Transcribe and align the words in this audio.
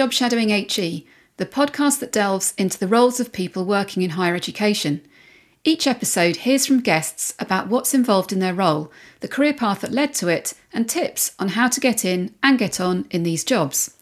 Job 0.00 0.14
Shadowing 0.14 0.48
HE, 0.48 1.06
the 1.36 1.44
podcast 1.44 1.98
that 2.00 2.10
delves 2.10 2.54
into 2.56 2.78
the 2.78 2.88
roles 2.88 3.20
of 3.20 3.34
people 3.34 3.66
working 3.66 4.02
in 4.02 4.12
higher 4.12 4.34
education. 4.34 5.02
Each 5.62 5.86
episode 5.86 6.36
hears 6.36 6.64
from 6.64 6.80
guests 6.80 7.34
about 7.38 7.68
what's 7.68 7.92
involved 7.92 8.32
in 8.32 8.38
their 8.38 8.54
role, 8.54 8.90
the 9.20 9.28
career 9.28 9.52
path 9.52 9.82
that 9.82 9.92
led 9.92 10.14
to 10.14 10.28
it, 10.28 10.54
and 10.72 10.88
tips 10.88 11.34
on 11.38 11.48
how 11.48 11.68
to 11.68 11.80
get 11.80 12.02
in 12.02 12.34
and 12.42 12.58
get 12.58 12.80
on 12.80 13.08
in 13.10 13.24
these 13.24 13.44
jobs. 13.44 13.94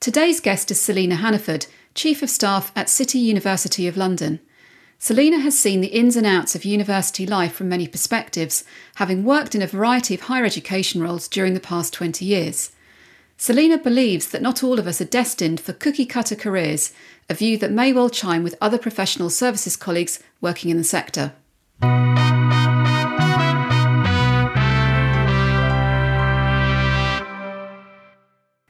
Today's 0.00 0.40
guest 0.40 0.72
is 0.72 0.80
Selina 0.80 1.14
Hannaford, 1.14 1.66
Chief 1.94 2.20
of 2.20 2.30
Staff 2.30 2.72
at 2.74 2.90
City 2.90 3.20
University 3.20 3.86
of 3.86 3.96
London. 3.96 4.40
Selina 4.98 5.38
has 5.38 5.56
seen 5.56 5.80
the 5.80 5.96
ins 5.96 6.16
and 6.16 6.26
outs 6.26 6.56
of 6.56 6.64
university 6.64 7.26
life 7.26 7.52
from 7.52 7.68
many 7.68 7.86
perspectives, 7.86 8.64
having 8.96 9.22
worked 9.22 9.54
in 9.54 9.62
a 9.62 9.68
variety 9.68 10.16
of 10.16 10.22
higher 10.22 10.44
education 10.44 11.00
roles 11.00 11.28
during 11.28 11.54
the 11.54 11.60
past 11.60 11.92
20 11.92 12.24
years. 12.24 12.72
Selina 13.40 13.78
believes 13.78 14.26
that 14.26 14.42
not 14.42 14.64
all 14.64 14.80
of 14.80 14.88
us 14.88 15.00
are 15.00 15.04
destined 15.04 15.60
for 15.60 15.72
cookie 15.72 16.04
cutter 16.04 16.34
careers, 16.34 16.92
a 17.30 17.34
view 17.34 17.56
that 17.56 17.70
may 17.70 17.92
well 17.92 18.10
chime 18.10 18.42
with 18.42 18.56
other 18.60 18.78
professional 18.78 19.30
services 19.30 19.76
colleagues 19.76 20.18
working 20.40 20.72
in 20.72 20.76
the 20.76 20.82
sector. 20.82 21.32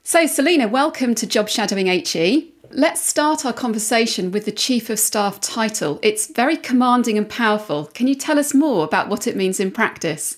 So, 0.03 0.27
Selina, 0.27 0.69
welcome 0.69 1.15
to 1.15 1.27
Job 1.27 1.49
Shadowing 1.49 1.87
HE. 1.87 2.53
Let's 2.71 3.01
start 3.01 3.47
our 3.47 3.55
conversation 3.55 4.31
with 4.31 4.45
the 4.45 4.53
Chief 4.53 4.91
of 4.91 4.99
Staff 4.99 5.41
title. 5.41 5.99
It's 6.03 6.27
very 6.27 6.59
commanding 6.59 7.17
and 7.17 7.27
powerful. 7.27 7.87
Can 7.95 8.07
you 8.07 8.15
tell 8.15 8.39
us 8.39 8.53
more 8.53 8.85
about 8.85 9.09
what 9.09 9.27
it 9.27 9.35
means 9.35 9.61
in 9.61 9.71
practice? 9.71 10.37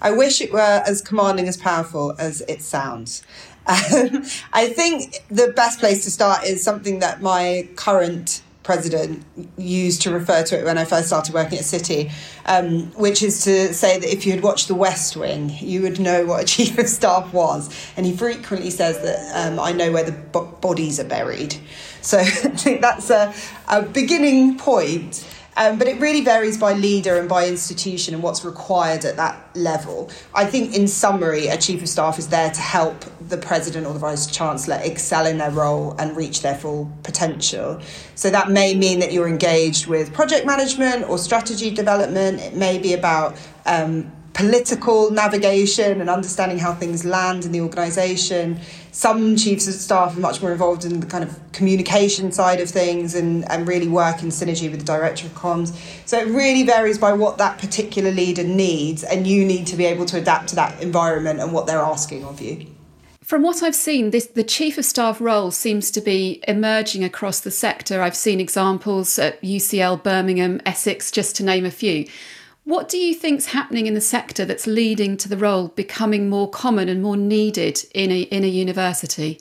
I 0.00 0.10
wish 0.10 0.40
it 0.40 0.52
were 0.52 0.82
as 0.84 1.00
commanding 1.00 1.46
as 1.46 1.56
powerful 1.56 2.14
as 2.18 2.40
it 2.48 2.60
sounds. 2.60 3.22
Um, 3.66 4.24
I 4.52 4.68
think 4.68 5.22
the 5.28 5.52
best 5.54 5.78
place 5.78 6.04
to 6.04 6.10
start 6.10 6.44
is 6.44 6.62
something 6.62 6.98
that 6.98 7.22
my 7.22 7.68
current 7.76 8.42
president 8.62 9.24
used 9.56 10.02
to 10.02 10.12
refer 10.12 10.42
to 10.44 10.58
it 10.58 10.64
when 10.64 10.78
I 10.78 10.84
first 10.84 11.08
started 11.08 11.34
working 11.34 11.58
at 11.58 11.64
City, 11.64 12.10
um, 12.46 12.86
which 12.92 13.22
is 13.22 13.42
to 13.44 13.74
say 13.74 13.98
that 13.98 14.08
if 14.08 14.24
you 14.24 14.32
had 14.32 14.42
watched 14.42 14.68
The 14.68 14.74
West 14.74 15.16
Wing, 15.16 15.50
you 15.60 15.82
would 15.82 15.98
know 15.98 16.24
what 16.26 16.42
a 16.42 16.46
chief 16.46 16.78
of 16.78 16.88
staff 16.88 17.32
was. 17.32 17.74
And 17.96 18.06
he 18.06 18.16
frequently 18.16 18.70
says 18.70 19.00
that 19.02 19.52
um, 19.52 19.58
I 19.58 19.72
know 19.72 19.92
where 19.92 20.04
the 20.04 20.12
bodies 20.12 21.00
are 21.00 21.04
buried. 21.04 21.56
So 22.00 22.18
I 22.20 22.24
think 22.24 22.80
that's 22.80 23.10
a, 23.10 23.34
a 23.68 23.82
beginning 23.82 24.58
point. 24.58 25.26
Um, 25.56 25.78
but 25.78 25.86
it 25.86 26.00
really 26.00 26.22
varies 26.22 26.56
by 26.56 26.72
leader 26.72 27.18
and 27.18 27.28
by 27.28 27.46
institution 27.46 28.14
and 28.14 28.22
what's 28.22 28.44
required 28.44 29.04
at 29.04 29.16
that 29.16 29.54
level. 29.54 30.10
I 30.34 30.46
think, 30.46 30.74
in 30.74 30.88
summary, 30.88 31.48
a 31.48 31.58
chief 31.58 31.82
of 31.82 31.88
staff 31.88 32.18
is 32.18 32.28
there 32.28 32.50
to 32.50 32.60
help 32.60 33.04
the 33.28 33.36
president 33.36 33.86
or 33.86 33.92
the 33.92 33.98
vice 33.98 34.26
chancellor 34.26 34.80
excel 34.82 35.26
in 35.26 35.38
their 35.38 35.50
role 35.50 35.94
and 35.98 36.16
reach 36.16 36.42
their 36.42 36.54
full 36.54 36.90
potential. 37.02 37.80
So 38.14 38.30
that 38.30 38.50
may 38.50 38.74
mean 38.74 39.00
that 39.00 39.12
you're 39.12 39.28
engaged 39.28 39.86
with 39.86 40.12
project 40.12 40.46
management 40.46 41.08
or 41.08 41.18
strategy 41.18 41.70
development. 41.70 42.40
It 42.40 42.54
may 42.54 42.78
be 42.78 42.94
about 42.94 43.36
um, 43.66 44.10
political 44.34 45.10
navigation 45.10 46.00
and 46.00 46.08
understanding 46.08 46.58
how 46.58 46.74
things 46.74 47.04
land 47.04 47.44
in 47.44 47.52
the 47.52 47.60
organisation. 47.60 48.58
Some 48.90 49.36
chiefs 49.36 49.68
of 49.68 49.74
staff 49.74 50.16
are 50.16 50.20
much 50.20 50.40
more 50.40 50.52
involved 50.52 50.84
in 50.84 51.00
the 51.00 51.06
kind 51.06 51.24
of 51.24 51.38
communication 51.52 52.32
side 52.32 52.60
of 52.60 52.68
things 52.68 53.14
and, 53.14 53.50
and 53.50 53.68
really 53.68 53.88
work 53.88 54.22
in 54.22 54.28
synergy 54.28 54.70
with 54.70 54.80
the 54.80 54.86
director 54.86 55.26
of 55.26 55.34
comms. 55.34 55.74
So 56.06 56.18
it 56.18 56.28
really 56.28 56.62
varies 56.62 56.98
by 56.98 57.12
what 57.12 57.38
that 57.38 57.58
particular 57.58 58.10
leader 58.10 58.44
needs, 58.44 59.04
and 59.04 59.26
you 59.26 59.44
need 59.44 59.66
to 59.68 59.76
be 59.76 59.84
able 59.84 60.06
to 60.06 60.18
adapt 60.18 60.48
to 60.48 60.56
that 60.56 60.82
environment 60.82 61.40
and 61.40 61.52
what 61.52 61.66
they're 61.66 61.78
asking 61.78 62.24
of 62.24 62.40
you. 62.40 62.66
From 63.22 63.42
what 63.42 63.62
I've 63.62 63.74
seen, 63.74 64.10
this, 64.10 64.26
the 64.26 64.44
chief 64.44 64.76
of 64.76 64.84
staff 64.84 65.20
role 65.20 65.50
seems 65.50 65.90
to 65.92 66.00
be 66.00 66.42
emerging 66.48 67.04
across 67.04 67.40
the 67.40 67.50
sector. 67.50 68.02
I've 68.02 68.16
seen 68.16 68.40
examples 68.40 69.18
at 69.18 69.40
UCL, 69.40 70.02
Birmingham, 70.02 70.60
Essex, 70.66 71.10
just 71.10 71.36
to 71.36 71.44
name 71.44 71.64
a 71.64 71.70
few. 71.70 72.06
What 72.64 72.88
do 72.88 72.96
you 72.96 73.12
think's 73.12 73.46
happening 73.46 73.86
in 73.86 73.94
the 73.94 74.00
sector 74.00 74.44
that's 74.44 74.68
leading 74.68 75.16
to 75.16 75.28
the 75.28 75.36
role 75.36 75.68
becoming 75.68 76.28
more 76.28 76.48
common 76.48 76.88
and 76.88 77.02
more 77.02 77.16
needed 77.16 77.84
in 77.92 78.12
a, 78.12 78.22
in 78.22 78.44
a 78.44 78.48
university? 78.48 79.40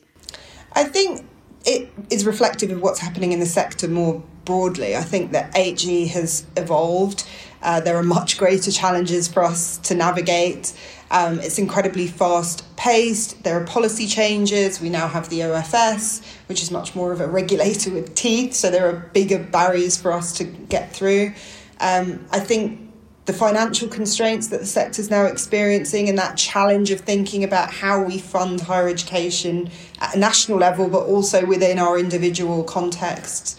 I 0.74 0.86
think 0.86 1.24
it 1.64 1.92
is 2.10 2.26
reflective 2.26 2.72
of 2.72 2.82
what's 2.82 3.00
happening 3.00 3.32
in 3.32 3.40
the 3.40 3.46
sector 3.46 3.88
more 3.88 4.24
broadly. 4.46 4.96
I 4.96 5.02
think 5.02 5.34
that 5.34 5.56
HE 5.56 6.08
has 6.08 6.48
evolved. 6.58 7.28
Uh, 7.62 7.80
there 7.80 7.96
are 7.96 8.04
much 8.04 8.40
greater 8.40 8.72
challenges 8.72 9.28
for 9.28 9.44
us 9.44 9.78
to 9.80 9.94
navigate. 9.94 10.74
Um, 11.12 11.40
it's 11.42 11.60
incredibly 11.60 12.08
fast 12.08 12.76
paced. 12.76 13.44
There 13.44 13.62
are 13.62 13.66
policy 13.66 14.08
changes. 14.08 14.82
We 14.82 14.90
now 14.90 15.08
have 15.08 15.30
the 15.30 15.42
OFS, 15.42 16.26
which 16.48 16.64
is 16.64 16.72
much 16.72 16.96
more 16.96 17.12
of 17.12 17.22
a 17.22 17.28
regulator 17.28 17.92
with 17.92 18.16
teeth. 18.16 18.56
So 18.56 18.72
there 18.72 18.90
are 18.90 19.12
bigger 19.14 19.38
barriers 19.38 19.96
for 19.96 20.12
us 20.12 20.34
to 20.38 20.44
get 20.44 20.92
through. 20.92 21.34
Um, 21.80 22.26
I 22.32 22.40
think 22.40 22.91
the 23.32 23.38
financial 23.38 23.88
constraints 23.88 24.48
that 24.48 24.60
the 24.60 24.66
sector 24.66 25.02
is 25.02 25.10
now 25.10 25.24
experiencing 25.24 26.10
and 26.10 26.18
that 26.18 26.36
challenge 26.36 26.92
of 26.92 27.00
thinking 27.00 27.46
about 27.46 27.72
how 27.72 28.04
we 28.04 28.18
fund 28.18 28.60
higher 28.60 28.90
education 28.90 29.70
at 30.02 30.14
a 30.16 30.20
national 30.20 30.58
level, 30.58 30.90
but 30.90 31.06
also 31.06 31.46
within 31.46 31.80
our 31.80 31.98
individual 31.98 32.62
contexts. 32.66 33.58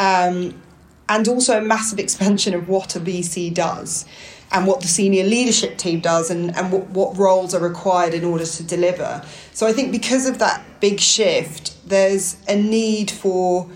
Um, 0.00 0.60
and 1.08 1.28
also 1.28 1.58
a 1.58 1.60
massive 1.60 1.98
expansion 2.06 2.52
of 2.52 2.68
what 2.68 2.96
a 2.96 3.00
VC 3.00 3.54
does 3.54 4.06
and 4.50 4.66
what 4.66 4.80
the 4.80 4.88
senior 4.88 5.22
leadership 5.22 5.78
team 5.78 6.00
does 6.00 6.28
and, 6.28 6.54
and 6.56 6.72
what, 6.72 6.88
what 6.90 7.16
roles 7.16 7.54
are 7.54 7.60
required 7.62 8.14
in 8.14 8.24
order 8.24 8.44
to 8.44 8.62
deliver. 8.64 9.24
So 9.52 9.68
I 9.68 9.72
think 9.72 9.92
because 9.92 10.28
of 10.28 10.40
that 10.40 10.80
big 10.80 10.98
shift, 10.98 11.88
there's 11.88 12.36
a 12.48 12.56
need 12.56 13.10
for 13.10 13.70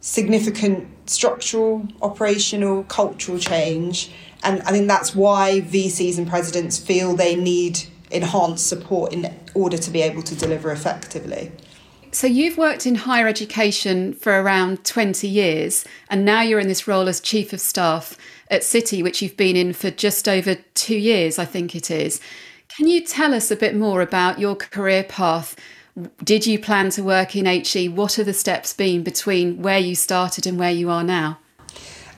significant 0.00 0.88
structural, 1.10 1.88
operational, 2.00 2.84
cultural 2.84 3.38
change 3.38 4.12
and 4.42 4.62
I 4.62 4.70
think 4.70 4.88
that's 4.88 5.14
why 5.14 5.60
VCs 5.60 6.18
and 6.18 6.28
presidents 6.28 6.78
feel 6.78 7.14
they 7.14 7.36
need 7.36 7.80
enhanced 8.10 8.66
support 8.66 9.12
in 9.12 9.34
order 9.54 9.78
to 9.78 9.90
be 9.90 10.02
able 10.02 10.22
to 10.22 10.34
deliver 10.34 10.70
effectively. 10.70 11.52
So 12.14 12.26
you've 12.26 12.58
worked 12.58 12.86
in 12.86 12.94
higher 12.94 13.26
education 13.26 14.12
for 14.12 14.38
around 14.38 14.84
20 14.84 15.26
years, 15.26 15.86
and 16.10 16.26
now 16.26 16.42
you're 16.42 16.60
in 16.60 16.68
this 16.68 16.86
role 16.86 17.08
as 17.08 17.20
Chief 17.20 17.54
of 17.54 17.60
Staff 17.60 18.18
at 18.50 18.62
City, 18.62 19.02
which 19.02 19.22
you've 19.22 19.36
been 19.36 19.56
in 19.56 19.72
for 19.72 19.90
just 19.90 20.28
over 20.28 20.56
two 20.74 20.96
years, 20.96 21.38
I 21.38 21.46
think 21.46 21.74
it 21.74 21.90
is. 21.90 22.20
Can 22.76 22.86
you 22.86 23.02
tell 23.02 23.32
us 23.32 23.50
a 23.50 23.56
bit 23.56 23.74
more 23.74 24.02
about 24.02 24.38
your 24.38 24.54
career 24.56 25.04
path? 25.04 25.56
Did 26.22 26.46
you 26.46 26.58
plan 26.58 26.90
to 26.90 27.02
work 27.02 27.34
in 27.34 27.46
HE? 27.46 27.88
What 27.88 28.18
are 28.18 28.24
the 28.24 28.34
steps 28.34 28.74
been 28.74 29.02
between 29.02 29.62
where 29.62 29.78
you 29.78 29.94
started 29.94 30.46
and 30.46 30.58
where 30.58 30.70
you 30.70 30.90
are 30.90 31.04
now? 31.04 31.38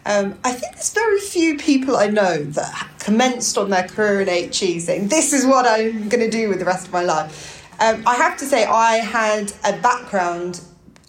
Um, 0.06 0.38
I 0.44 0.52
think 0.52 0.74
there's 0.74 0.92
very 0.92 1.20
few 1.20 1.56
people 1.56 1.96
I 1.96 2.08
know 2.08 2.42
that 2.44 2.90
commenced 2.98 3.56
on 3.56 3.70
their 3.70 3.88
career 3.88 4.20
in 4.20 4.28
HE 4.28 4.80
saying, 4.80 5.08
This 5.08 5.32
is 5.32 5.46
what 5.46 5.66
I'm 5.66 6.08
going 6.08 6.24
to 6.24 6.30
do 6.30 6.48
with 6.48 6.58
the 6.58 6.64
rest 6.64 6.86
of 6.86 6.92
my 6.92 7.02
life. 7.02 7.62
Um, 7.80 8.02
I 8.06 8.14
have 8.14 8.36
to 8.38 8.44
say, 8.44 8.64
I 8.64 8.96
had 8.96 9.52
a 9.64 9.72
background 9.80 10.60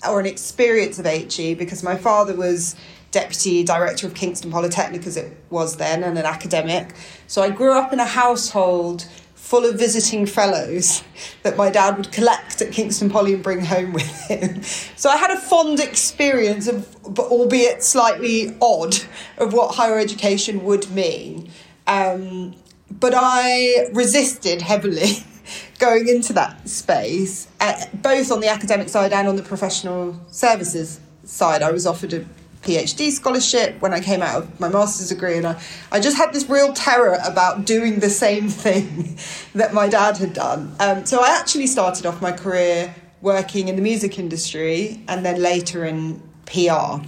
or 0.08 0.20
an 0.20 0.26
experience 0.26 0.98
of 0.98 1.06
HE 1.06 1.56
because 1.56 1.84
my 1.84 1.96
father 1.96 2.36
was 2.36 2.76
deputy 3.12 3.64
director 3.64 4.08
of 4.08 4.14
Kingston 4.14 4.52
Polytechnic 4.52 5.08
as 5.08 5.16
it 5.16 5.38
was 5.50 5.78
then 5.78 6.04
and 6.04 6.18
an 6.18 6.26
academic. 6.26 6.94
So 7.28 7.42
I 7.42 7.50
grew 7.50 7.78
up 7.78 7.94
in 7.94 8.00
a 8.00 8.06
household 8.06 9.08
full 9.46 9.64
of 9.64 9.78
visiting 9.78 10.26
fellows 10.26 11.04
that 11.44 11.56
my 11.56 11.70
dad 11.70 11.96
would 11.98 12.12
collect 12.12 12.64
at 12.64 12.72
Kingston 12.72 13.12
Poly 13.12 13.36
and 13.36 13.44
bring 13.44 13.64
home 13.64 13.94
with 13.94 14.10
him. 14.22 14.64
So 14.96 15.08
I 15.08 15.18
had 15.18 15.30
a 15.30 15.40
fond 15.40 15.80
experience 15.80 16.68
of, 16.68 16.96
albeit 17.20 17.84
slightly 17.84 18.58
odd, 18.60 18.96
of 19.38 19.54
what 19.54 19.76
higher 19.76 20.00
education 20.00 20.64
would 20.64 20.90
mean. 20.90 21.52
Um, 21.86 22.56
but 22.90 23.14
I 23.16 23.88
resisted 23.94 24.64
heavily 24.64 25.24
going 25.80 26.08
into 26.08 26.34
that 26.34 26.68
space, 26.68 27.48
uh, 27.60 27.86
both 27.94 28.32
on 28.32 28.40
the 28.40 28.48
academic 28.48 28.90
side 28.90 29.14
and 29.14 29.28
on 29.28 29.36
the 29.36 29.44
professional 29.44 30.20
services 30.32 31.00
side. 31.24 31.62
I 31.62 31.72
was 31.72 31.86
offered 31.86 32.14
a 32.14 32.26
PhD 32.66 33.12
scholarship 33.12 33.80
when 33.82 33.94
I 33.94 34.00
came 34.00 34.22
out 34.22 34.44
of 34.44 34.60
my 34.60 34.68
master's 34.68 35.10
degree, 35.10 35.38
and 35.38 35.46
I, 35.46 35.62
I 35.92 36.00
just 36.00 36.18
had 36.18 36.34
this 36.34 36.50
real 36.50 36.74
terror 36.74 37.20
about 37.24 37.66
doing 37.66 38.00
the 38.00 38.10
same 38.10 38.50
thing 38.50 39.18
that 39.54 39.74
my 39.74 39.88
dad 39.88 40.18
had 40.18 40.34
done. 40.34 40.76
Um, 40.80 41.06
so 41.06 41.22
I 41.22 41.30
actually 41.30 41.68
started 41.68 42.06
off 42.06 42.22
my 42.22 42.32
career 42.32 42.94
working 43.22 43.68
in 43.68 43.76
the 43.76 43.82
music 43.82 44.20
industry 44.20 45.02
and 45.08 45.26
then 45.26 45.42
later 45.42 45.86
in 45.86 46.22
PR. 46.46 47.02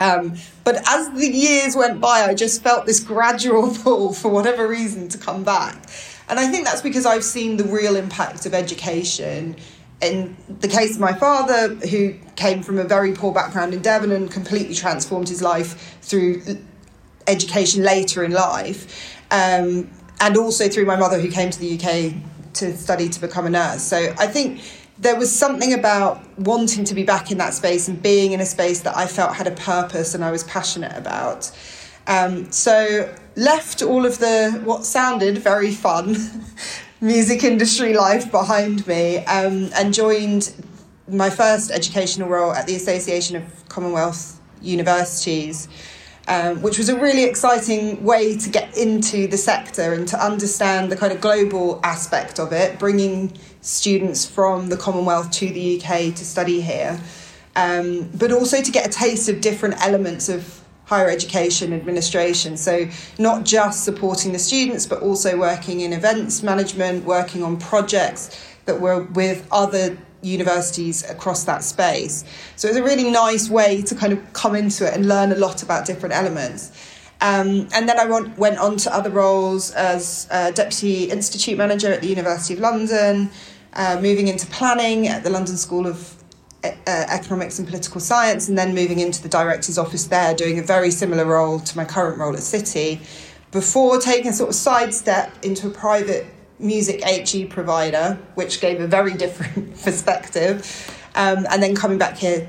Um, 0.00 0.36
but 0.64 0.76
as 0.88 1.10
the 1.10 1.30
years 1.30 1.76
went 1.76 2.00
by, 2.00 2.22
I 2.22 2.34
just 2.34 2.62
felt 2.62 2.86
this 2.86 3.00
gradual 3.00 3.74
pull 3.82 4.12
for 4.12 4.30
whatever 4.30 4.66
reason 4.66 5.08
to 5.08 5.18
come 5.18 5.44
back. 5.44 5.76
And 6.28 6.38
I 6.38 6.46
think 6.48 6.64
that's 6.64 6.80
because 6.80 7.06
I've 7.06 7.24
seen 7.24 7.56
the 7.56 7.64
real 7.64 7.96
impact 7.96 8.46
of 8.46 8.54
education 8.54 9.56
in 10.02 10.36
the 10.60 10.68
case 10.68 10.94
of 10.94 11.00
my 11.00 11.12
father, 11.12 11.74
who 11.86 12.14
came 12.36 12.62
from 12.62 12.78
a 12.78 12.84
very 12.84 13.12
poor 13.12 13.32
background 13.32 13.74
in 13.74 13.82
Devon 13.82 14.12
and 14.12 14.30
completely 14.30 14.74
transformed 14.74 15.28
his 15.28 15.42
life 15.42 15.98
through 16.02 16.42
education 17.26 17.82
later 17.82 18.24
in 18.24 18.32
life, 18.32 19.16
um, 19.30 19.90
and 20.20 20.36
also 20.36 20.68
through 20.68 20.86
my 20.86 20.96
mother, 20.96 21.20
who 21.20 21.30
came 21.30 21.50
to 21.50 21.58
the 21.58 21.78
UK 21.78 22.14
to 22.54 22.76
study 22.76 23.08
to 23.08 23.20
become 23.20 23.46
a 23.46 23.50
nurse. 23.50 23.82
So 23.82 24.14
I 24.18 24.26
think 24.26 24.62
there 24.98 25.16
was 25.16 25.34
something 25.34 25.72
about 25.72 26.38
wanting 26.38 26.84
to 26.84 26.94
be 26.94 27.04
back 27.04 27.30
in 27.30 27.38
that 27.38 27.54
space 27.54 27.88
and 27.88 28.02
being 28.02 28.32
in 28.32 28.40
a 28.40 28.46
space 28.46 28.80
that 28.80 28.96
I 28.96 29.06
felt 29.06 29.34
had 29.34 29.46
a 29.46 29.52
purpose 29.52 30.14
and 30.14 30.24
I 30.24 30.30
was 30.30 30.44
passionate 30.44 30.96
about. 30.96 31.50
Um, 32.06 32.50
so 32.50 33.12
left 33.36 33.82
all 33.82 34.04
of 34.04 34.18
the 34.18 34.60
what 34.64 34.84
sounded 34.84 35.38
very 35.38 35.70
fun 35.70 36.16
music 37.00 37.44
industry 37.44 37.94
life 37.94 38.30
behind 38.30 38.86
me 38.86 39.18
um, 39.24 39.70
and 39.74 39.94
joined 39.94 40.52
my 41.08 41.30
first 41.30 41.70
educational 41.70 42.28
role 42.28 42.52
at 42.52 42.66
the 42.66 42.74
Association 42.74 43.36
of 43.36 43.68
Commonwealth 43.68 44.38
Universities. 44.60 45.68
Um, 46.28 46.62
which 46.62 46.78
was 46.78 46.88
a 46.88 47.00
really 47.00 47.24
exciting 47.24 48.04
way 48.04 48.36
to 48.36 48.50
get 48.50 48.76
into 48.76 49.26
the 49.26 49.38
sector 49.38 49.94
and 49.94 50.06
to 50.08 50.24
understand 50.24 50.92
the 50.92 50.96
kind 50.96 51.12
of 51.12 51.20
global 51.20 51.80
aspect 51.82 52.38
of 52.38 52.52
it, 52.52 52.78
bringing 52.78 53.36
students 53.62 54.26
from 54.26 54.68
the 54.68 54.76
Commonwealth 54.76 55.32
to 55.32 55.48
the 55.48 55.80
UK 55.80 56.14
to 56.14 56.24
study 56.24 56.60
here, 56.60 57.00
um, 57.56 58.08
but 58.14 58.30
also 58.30 58.62
to 58.62 58.70
get 58.70 58.86
a 58.86 58.90
taste 58.90 59.28
of 59.28 59.40
different 59.40 59.84
elements 59.84 60.28
of 60.28 60.59
higher 60.90 61.08
education 61.08 61.72
administration. 61.72 62.56
So, 62.56 62.88
not 63.16 63.44
just 63.44 63.84
supporting 63.84 64.32
the 64.32 64.40
students, 64.40 64.86
but 64.86 65.00
also 65.02 65.38
working 65.38 65.82
in 65.82 65.92
events 65.92 66.42
management, 66.42 67.04
working 67.04 67.44
on 67.44 67.58
projects 67.58 68.24
that 68.64 68.80
were 68.80 69.04
with 69.04 69.46
other 69.52 69.96
universities 70.22 71.08
across 71.08 71.44
that 71.44 71.62
space. 71.62 72.24
So, 72.56 72.66
it's 72.66 72.76
a 72.76 72.82
really 72.82 73.08
nice 73.08 73.48
way 73.48 73.82
to 73.82 73.94
kind 73.94 74.12
of 74.12 74.18
come 74.32 74.56
into 74.56 74.84
it 74.84 74.92
and 74.92 75.06
learn 75.06 75.30
a 75.30 75.36
lot 75.36 75.62
about 75.62 75.86
different 75.86 76.12
elements. 76.12 76.72
Um, 77.20 77.68
and 77.72 77.88
then 77.88 77.96
I 78.00 78.06
went, 78.06 78.58
on 78.58 78.76
to 78.78 78.92
other 78.92 79.10
roles 79.10 79.70
as 79.72 80.26
Deputy 80.54 81.04
Institute 81.04 81.56
Manager 81.56 81.92
at 81.92 82.00
the 82.00 82.08
University 82.08 82.54
of 82.54 82.60
London, 82.60 83.30
uh, 83.74 84.00
moving 84.02 84.26
into 84.26 84.46
planning 84.46 85.06
at 85.06 85.22
the 85.22 85.30
London 85.30 85.56
School 85.56 85.86
of 85.86 86.19
uh, 86.64 86.70
Economics 86.86 87.58
and 87.58 87.66
Political 87.66 88.00
Science, 88.00 88.48
and 88.48 88.56
then 88.56 88.74
moving 88.74 89.00
into 89.00 89.22
the 89.22 89.28
Director's 89.28 89.78
Office 89.78 90.04
there, 90.06 90.34
doing 90.34 90.58
a 90.58 90.62
very 90.62 90.90
similar 90.90 91.24
role 91.24 91.60
to 91.60 91.76
my 91.76 91.84
current 91.84 92.18
role 92.18 92.34
at 92.34 92.40
City, 92.40 93.00
before 93.50 93.98
taking 93.98 94.28
a 94.28 94.32
sort 94.32 94.50
of 94.50 94.54
sidestep 94.54 95.32
into 95.44 95.68
a 95.68 95.70
private 95.70 96.26
music 96.58 97.02
HE 97.02 97.46
provider, 97.46 98.18
which 98.34 98.60
gave 98.60 98.80
a 98.80 98.86
very 98.86 99.14
different 99.24 99.80
perspective, 99.82 100.96
um, 101.14 101.46
and 101.50 101.62
then 101.62 101.74
coming 101.74 101.98
back 101.98 102.16
here 102.16 102.48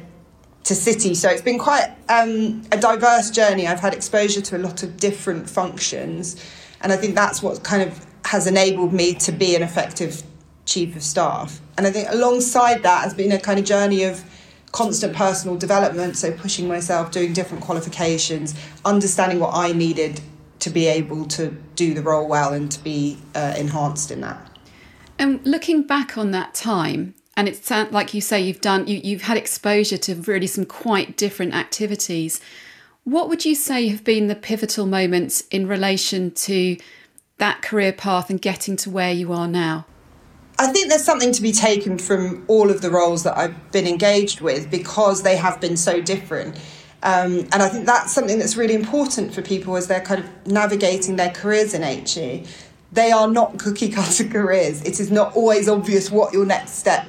to 0.63 0.75
City. 0.75 1.15
So 1.15 1.29
it's 1.29 1.41
been 1.41 1.59
quite 1.59 1.89
um, 2.09 2.61
a 2.71 2.77
diverse 2.77 3.31
journey. 3.31 3.67
I've 3.67 3.79
had 3.79 3.93
exposure 3.93 4.41
to 4.41 4.57
a 4.57 4.59
lot 4.59 4.83
of 4.83 4.97
different 4.97 5.49
functions, 5.49 6.43
and 6.81 6.91
I 6.91 6.97
think 6.97 7.15
that's 7.15 7.41
what 7.41 7.63
kind 7.63 7.81
of 7.81 8.05
has 8.25 8.45
enabled 8.45 8.93
me 8.93 9.15
to 9.15 9.31
be 9.31 9.55
an 9.55 9.63
effective 9.63 10.23
chief 10.71 10.95
of 10.95 11.03
staff. 11.03 11.59
And 11.77 11.85
I 11.85 11.91
think 11.91 12.07
alongside 12.09 12.83
that 12.83 13.03
has 13.03 13.13
been 13.13 13.31
a 13.31 13.39
kind 13.39 13.59
of 13.59 13.65
journey 13.65 14.03
of 14.03 14.23
constant 14.71 15.13
personal 15.13 15.57
development, 15.57 16.15
so 16.15 16.31
pushing 16.31 16.67
myself, 16.67 17.11
doing 17.11 17.33
different 17.33 17.63
qualifications, 17.63 18.55
understanding 18.85 19.39
what 19.39 19.53
I 19.53 19.73
needed 19.73 20.21
to 20.59 20.69
be 20.69 20.87
able 20.87 21.25
to 21.25 21.49
do 21.75 21.93
the 21.93 22.01
role 22.01 22.27
well 22.27 22.53
and 22.53 22.71
to 22.71 22.83
be 22.83 23.17
uh, 23.35 23.53
enhanced 23.57 24.11
in 24.11 24.21
that. 24.21 24.59
And 25.19 25.45
looking 25.45 25.83
back 25.83 26.17
on 26.17 26.31
that 26.31 26.53
time, 26.53 27.15
and 27.35 27.47
it 27.47 27.63
sounds 27.63 27.91
like 27.91 28.13
you 28.13 28.21
say 28.21 28.39
you've 28.41 28.61
done 28.61 28.87
you, 28.87 28.99
you've 29.03 29.23
had 29.23 29.37
exposure 29.37 29.97
to 29.97 30.15
really 30.15 30.47
some 30.47 30.65
quite 30.65 31.17
different 31.17 31.53
activities. 31.53 32.39
What 33.03 33.29
would 33.29 33.45
you 33.45 33.55
say 33.55 33.87
have 33.87 34.03
been 34.03 34.27
the 34.27 34.35
pivotal 34.35 34.85
moments 34.85 35.41
in 35.49 35.67
relation 35.67 36.31
to 36.31 36.77
that 37.37 37.61
career 37.61 37.93
path 37.93 38.29
and 38.29 38.39
getting 38.39 38.77
to 38.77 38.89
where 38.89 39.11
you 39.11 39.33
are 39.33 39.47
now? 39.47 39.85
I 40.61 40.67
think 40.67 40.89
there's 40.89 41.03
something 41.03 41.31
to 41.31 41.41
be 41.41 41.51
taken 41.51 41.97
from 41.97 42.45
all 42.47 42.69
of 42.69 42.81
the 42.81 42.91
roles 42.91 43.23
that 43.23 43.35
I've 43.35 43.71
been 43.71 43.87
engaged 43.87 44.41
with 44.41 44.69
because 44.69 45.23
they 45.23 45.35
have 45.35 45.59
been 45.59 45.75
so 45.75 46.01
different. 46.01 46.55
Um, 47.01 47.39
and 47.51 47.63
I 47.63 47.67
think 47.67 47.87
that's 47.87 48.13
something 48.13 48.37
that's 48.37 48.55
really 48.55 48.75
important 48.75 49.33
for 49.33 49.41
people 49.41 49.75
as 49.75 49.87
they're 49.87 50.01
kind 50.01 50.23
of 50.23 50.29
navigating 50.45 51.15
their 51.15 51.31
careers 51.31 51.73
in 51.73 51.81
HE. 51.81 52.45
They 52.91 53.11
are 53.11 53.27
not 53.27 53.57
cookie 53.57 53.89
cutter 53.97 54.23
careers. 54.25 54.83
It 54.83 54.99
is 54.99 55.09
not 55.09 55.35
always 55.35 55.67
obvious 55.67 56.11
what 56.11 56.31
your 56.31 56.45
next 56.45 56.73
step 56.73 57.07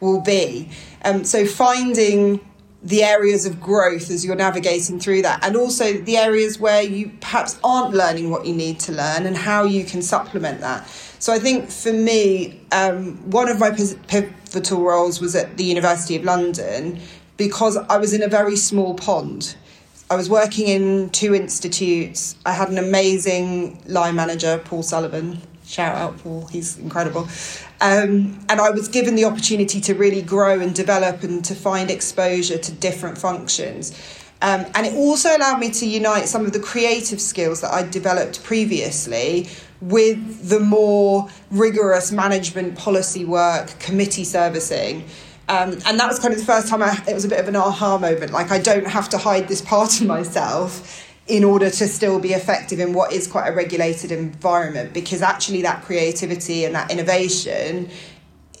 will 0.00 0.22
be. 0.22 0.70
Um, 1.04 1.24
so 1.24 1.44
finding 1.44 2.40
the 2.82 3.02
areas 3.02 3.44
of 3.44 3.60
growth 3.60 4.10
as 4.10 4.24
you're 4.24 4.34
navigating 4.34 4.98
through 4.98 5.22
that, 5.22 5.44
and 5.44 5.56
also 5.56 5.92
the 5.92 6.16
areas 6.16 6.58
where 6.58 6.82
you 6.82 7.12
perhaps 7.20 7.58
aren't 7.62 7.94
learning 7.94 8.30
what 8.30 8.46
you 8.46 8.54
need 8.54 8.78
to 8.80 8.92
learn 8.92 9.26
and 9.26 9.36
how 9.36 9.64
you 9.64 9.84
can 9.84 10.00
supplement 10.00 10.60
that. 10.60 10.86
So 11.24 11.32
I 11.32 11.38
think 11.38 11.70
for 11.70 11.90
me, 11.90 12.60
um, 12.70 13.16
one 13.30 13.48
of 13.48 13.58
my 13.58 13.70
pivotal 13.70 14.82
roles 14.82 15.22
was 15.22 15.34
at 15.34 15.56
the 15.56 15.64
University 15.64 16.16
of 16.16 16.24
London 16.24 17.00
because 17.38 17.78
I 17.78 17.96
was 17.96 18.12
in 18.12 18.22
a 18.22 18.28
very 18.28 18.56
small 18.56 18.92
pond. 18.92 19.56
I 20.10 20.16
was 20.16 20.28
working 20.28 20.68
in 20.68 21.08
two 21.08 21.34
institutes. 21.34 22.36
I 22.44 22.52
had 22.52 22.68
an 22.68 22.76
amazing 22.76 23.82
line 23.86 24.16
manager, 24.16 24.60
Paul 24.66 24.82
Sullivan. 24.82 25.40
Shout 25.64 25.96
out, 25.96 26.18
Paul, 26.18 26.46
he's 26.48 26.76
incredible. 26.76 27.26
Um, 27.80 28.38
and 28.50 28.60
I 28.60 28.68
was 28.68 28.88
given 28.88 29.14
the 29.14 29.24
opportunity 29.24 29.80
to 29.80 29.94
really 29.94 30.20
grow 30.20 30.60
and 30.60 30.74
develop 30.74 31.22
and 31.22 31.42
to 31.46 31.54
find 31.54 31.90
exposure 31.90 32.58
to 32.58 32.70
different 32.70 33.16
functions. 33.16 33.98
Um, 34.44 34.66
and 34.74 34.86
it 34.86 34.92
also 34.92 35.34
allowed 35.34 35.58
me 35.58 35.70
to 35.70 35.86
unite 35.86 36.28
some 36.28 36.44
of 36.44 36.52
the 36.52 36.60
creative 36.60 37.18
skills 37.18 37.62
that 37.62 37.72
I'd 37.72 37.90
developed 37.90 38.44
previously 38.44 39.48
with 39.80 40.50
the 40.50 40.60
more 40.60 41.30
rigorous 41.50 42.12
management 42.12 42.76
policy 42.76 43.24
work, 43.24 43.78
committee 43.78 44.24
servicing. 44.24 45.04
Um, 45.48 45.78
and 45.86 45.98
that 45.98 46.08
was 46.08 46.18
kind 46.18 46.34
of 46.34 46.40
the 46.40 46.44
first 46.44 46.68
time 46.68 46.82
I, 46.82 47.02
it 47.08 47.14
was 47.14 47.24
a 47.24 47.28
bit 47.28 47.40
of 47.40 47.48
an 47.48 47.56
aha 47.56 47.96
moment. 47.96 48.32
Like, 48.32 48.50
I 48.50 48.58
don't 48.58 48.86
have 48.86 49.08
to 49.10 49.18
hide 49.18 49.48
this 49.48 49.62
part 49.62 49.98
of 50.02 50.06
myself 50.06 51.02
in 51.26 51.42
order 51.42 51.70
to 51.70 51.88
still 51.88 52.20
be 52.20 52.34
effective 52.34 52.80
in 52.80 52.92
what 52.92 53.14
is 53.14 53.26
quite 53.26 53.48
a 53.48 53.52
regulated 53.52 54.12
environment, 54.12 54.92
because 54.92 55.22
actually, 55.22 55.62
that 55.62 55.82
creativity 55.84 56.66
and 56.66 56.74
that 56.74 56.90
innovation 56.90 57.88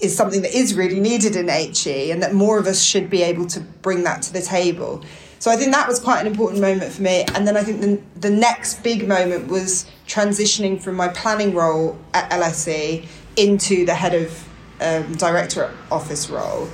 is 0.00 0.16
something 0.16 0.40
that 0.40 0.54
is 0.54 0.72
really 0.72 0.98
needed 0.98 1.36
in 1.36 1.48
HE, 1.48 2.10
and 2.10 2.22
that 2.22 2.32
more 2.32 2.58
of 2.58 2.66
us 2.66 2.82
should 2.82 3.10
be 3.10 3.22
able 3.22 3.46
to 3.48 3.60
bring 3.60 4.04
that 4.04 4.22
to 4.22 4.32
the 4.32 4.40
table. 4.40 5.04
So 5.44 5.50
I 5.50 5.56
think 5.56 5.72
that 5.72 5.86
was 5.86 6.00
quite 6.00 6.22
an 6.22 6.26
important 6.26 6.62
moment 6.62 6.90
for 6.90 7.02
me. 7.02 7.26
And 7.34 7.46
then 7.46 7.54
I 7.54 7.62
think 7.62 7.82
the, 7.82 8.00
the 8.18 8.30
next 8.30 8.82
big 8.82 9.06
moment 9.06 9.48
was 9.48 9.84
transitioning 10.06 10.80
from 10.80 10.94
my 10.94 11.08
planning 11.08 11.52
role 11.54 11.98
at 12.14 12.30
LSE 12.30 13.06
into 13.36 13.84
the 13.84 13.92
head 13.92 14.14
of 14.14 14.48
um, 14.80 15.14
director 15.16 15.70
office 15.92 16.30
role, 16.30 16.64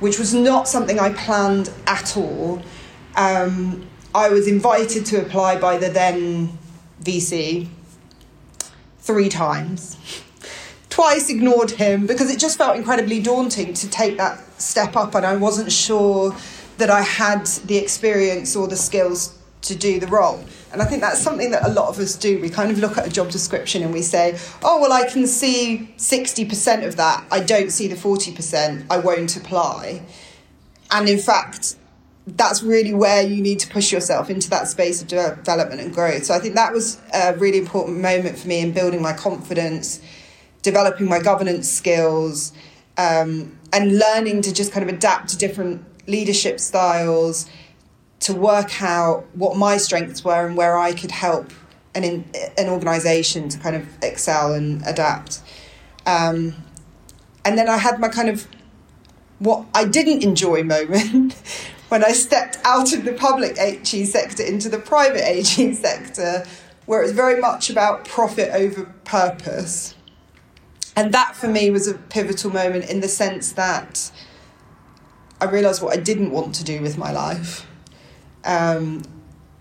which 0.00 0.18
was 0.18 0.34
not 0.34 0.66
something 0.66 0.98
I 0.98 1.12
planned 1.12 1.70
at 1.86 2.16
all. 2.16 2.60
Um, 3.14 3.86
I 4.12 4.30
was 4.30 4.48
invited 4.48 5.06
to 5.06 5.22
apply 5.22 5.60
by 5.60 5.78
the 5.78 5.88
then 5.88 6.58
VC 7.00 7.68
three 8.98 9.28
times. 9.28 9.96
Twice 10.90 11.30
ignored 11.30 11.70
him 11.70 12.08
because 12.08 12.32
it 12.32 12.40
just 12.40 12.58
felt 12.58 12.74
incredibly 12.74 13.22
daunting 13.22 13.74
to 13.74 13.88
take 13.88 14.16
that 14.16 14.40
step 14.60 14.96
up, 14.96 15.14
and 15.14 15.24
I 15.24 15.36
wasn't 15.36 15.70
sure 15.70 16.34
that 16.78 16.90
I 16.90 17.02
had 17.02 17.46
the 17.66 17.76
experience 17.76 18.56
or 18.56 18.66
the 18.66 18.76
skills 18.76 19.38
to 19.62 19.76
do 19.76 20.00
the 20.00 20.06
role. 20.06 20.42
And 20.72 20.80
I 20.80 20.84
think 20.84 21.00
that's 21.00 21.20
something 21.20 21.50
that 21.50 21.66
a 21.66 21.70
lot 21.70 21.88
of 21.88 21.98
us 21.98 22.14
do. 22.14 22.40
We 22.40 22.50
kind 22.50 22.70
of 22.70 22.78
look 22.78 22.96
at 22.96 23.06
a 23.06 23.10
job 23.10 23.30
description 23.30 23.82
and 23.82 23.92
we 23.92 24.02
say, 24.02 24.38
oh, 24.62 24.80
well, 24.80 24.92
I 24.92 25.08
can 25.08 25.26
see 25.26 25.92
60% 25.96 26.86
of 26.86 26.96
that. 26.96 27.24
I 27.30 27.40
don't 27.40 27.70
see 27.70 27.88
the 27.88 27.96
40%. 27.96 28.86
I 28.90 28.98
won't 28.98 29.36
apply. 29.36 30.02
And 30.90 31.08
in 31.08 31.18
fact, 31.18 31.76
that's 32.26 32.62
really 32.62 32.92
where 32.92 33.22
you 33.22 33.42
need 33.42 33.58
to 33.60 33.68
push 33.68 33.90
yourself 33.90 34.30
into 34.30 34.50
that 34.50 34.68
space 34.68 35.00
of 35.00 35.08
development 35.08 35.80
and 35.80 35.94
growth. 35.94 36.26
So 36.26 36.34
I 36.34 36.38
think 36.38 36.54
that 36.54 36.72
was 36.72 37.00
a 37.14 37.34
really 37.36 37.58
important 37.58 38.00
moment 38.00 38.38
for 38.38 38.46
me 38.48 38.60
in 38.60 38.72
building 38.72 39.00
my 39.00 39.14
confidence, 39.14 40.00
developing 40.62 41.08
my 41.08 41.20
governance 41.20 41.68
skills, 41.68 42.52
um, 42.98 43.58
and 43.72 43.98
learning 43.98 44.42
to 44.42 44.52
just 44.52 44.72
kind 44.72 44.88
of 44.88 44.94
adapt 44.94 45.30
to 45.30 45.38
different 45.38 45.84
leadership 46.08 46.58
styles 46.58 47.48
to 48.20 48.34
work 48.34 48.82
out 48.82 49.24
what 49.34 49.56
my 49.56 49.76
strengths 49.76 50.24
were 50.24 50.46
and 50.46 50.56
where 50.56 50.76
I 50.76 50.92
could 50.92 51.12
help 51.12 51.52
an, 51.94 52.02
in, 52.02 52.24
an 52.56 52.68
organization 52.68 53.48
to 53.50 53.58
kind 53.58 53.76
of 53.76 53.86
excel 54.02 54.54
and 54.54 54.82
adapt. 54.86 55.40
Um, 56.06 56.56
and 57.44 57.56
then 57.56 57.68
I 57.68 57.76
had 57.76 58.00
my 58.00 58.08
kind 58.08 58.28
of 58.28 58.48
what 59.38 59.66
I 59.72 59.84
didn't 59.84 60.24
enjoy 60.24 60.64
moment 60.64 61.34
when 61.88 62.04
I 62.04 62.12
stepped 62.12 62.58
out 62.64 62.92
of 62.92 63.04
the 63.04 63.12
public 63.12 63.56
HE 63.58 64.04
sector 64.06 64.42
into 64.42 64.68
the 64.68 64.78
private 64.78 65.24
HE 65.24 65.74
sector, 65.74 66.44
where 66.86 67.00
it 67.00 67.04
was 67.04 67.12
very 67.12 67.40
much 67.40 67.70
about 67.70 68.04
profit 68.04 68.50
over 68.52 68.84
purpose. 69.04 69.94
And 70.96 71.14
that 71.14 71.36
for 71.36 71.46
me 71.46 71.70
was 71.70 71.86
a 71.86 71.94
pivotal 71.94 72.50
moment 72.50 72.90
in 72.90 73.00
the 73.00 73.08
sense 73.08 73.52
that 73.52 74.10
I 75.40 75.46
realised 75.46 75.82
what 75.82 75.96
I 75.96 76.00
didn't 76.00 76.30
want 76.30 76.54
to 76.56 76.64
do 76.64 76.80
with 76.80 76.98
my 76.98 77.12
life. 77.12 77.66
Um, 78.44 79.02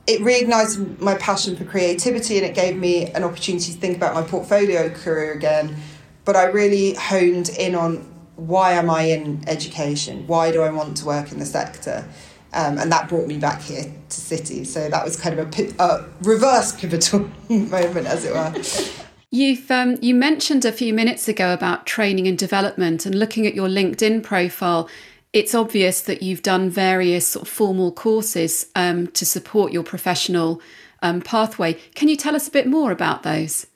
it 0.07 0.21
reignited 0.21 0.99
my 0.99 1.15
passion 1.15 1.55
for 1.55 1.65
creativity 1.65 2.37
and 2.37 2.45
it 2.45 2.55
gave 2.55 2.77
me 2.77 3.07
an 3.11 3.23
opportunity 3.23 3.73
to 3.73 3.77
think 3.77 3.97
about 3.97 4.13
my 4.13 4.21
portfolio 4.21 4.89
career 4.89 5.33
again. 5.33 5.75
But 6.23 6.35
I 6.35 6.45
really 6.45 6.93
honed 6.93 7.49
in 7.49 7.75
on 7.75 7.97
why 8.37 8.73
am 8.73 8.89
I 8.89 9.03
in 9.03 9.43
education? 9.47 10.25
Why 10.27 10.51
do 10.51 10.61
I 10.61 10.69
want 10.69 10.97
to 10.97 11.05
work 11.05 11.31
in 11.31 11.39
the 11.39 11.45
sector? 11.45 12.07
Um, 12.53 12.77
and 12.77 12.91
that 12.91 13.09
brought 13.09 13.27
me 13.27 13.37
back 13.37 13.61
here 13.61 13.83
to 13.83 14.21
City. 14.21 14.63
So 14.63 14.89
that 14.89 15.03
was 15.03 15.19
kind 15.19 15.37
of 15.37 15.59
a, 15.59 15.83
a 15.83 16.09
reverse 16.21 16.73
pivotal 16.79 17.29
moment, 17.49 18.07
as 18.07 18.23
it 18.23 18.33
were. 18.33 19.03
You've 19.29 19.69
um, 19.69 19.97
you 20.01 20.15
mentioned 20.15 20.63
a 20.63 20.71
few 20.71 20.93
minutes 20.93 21.27
ago 21.27 21.53
about 21.53 21.85
training 21.85 22.27
and 22.27 22.37
development, 22.37 23.05
and 23.05 23.13
looking 23.15 23.45
at 23.45 23.53
your 23.53 23.67
LinkedIn 23.67 24.23
profile, 24.23 24.89
it's 25.33 25.53
obvious 25.53 26.01
that 26.01 26.23
you've 26.23 26.41
done 26.41 26.69
various 26.69 27.27
sort 27.27 27.47
of 27.47 27.49
formal 27.53 27.91
courses 27.91 28.67
um, 28.75 29.07
to 29.07 29.25
support 29.25 29.71
your 29.71 29.83
professional 29.83 30.61
um, 31.01 31.21
pathway. 31.21 31.73
Can 31.95 32.07
you 32.07 32.15
tell 32.15 32.35
us 32.35 32.47
a 32.47 32.51
bit 32.51 32.67
more 32.67 32.91
about 32.91 33.23
those? 33.23 33.67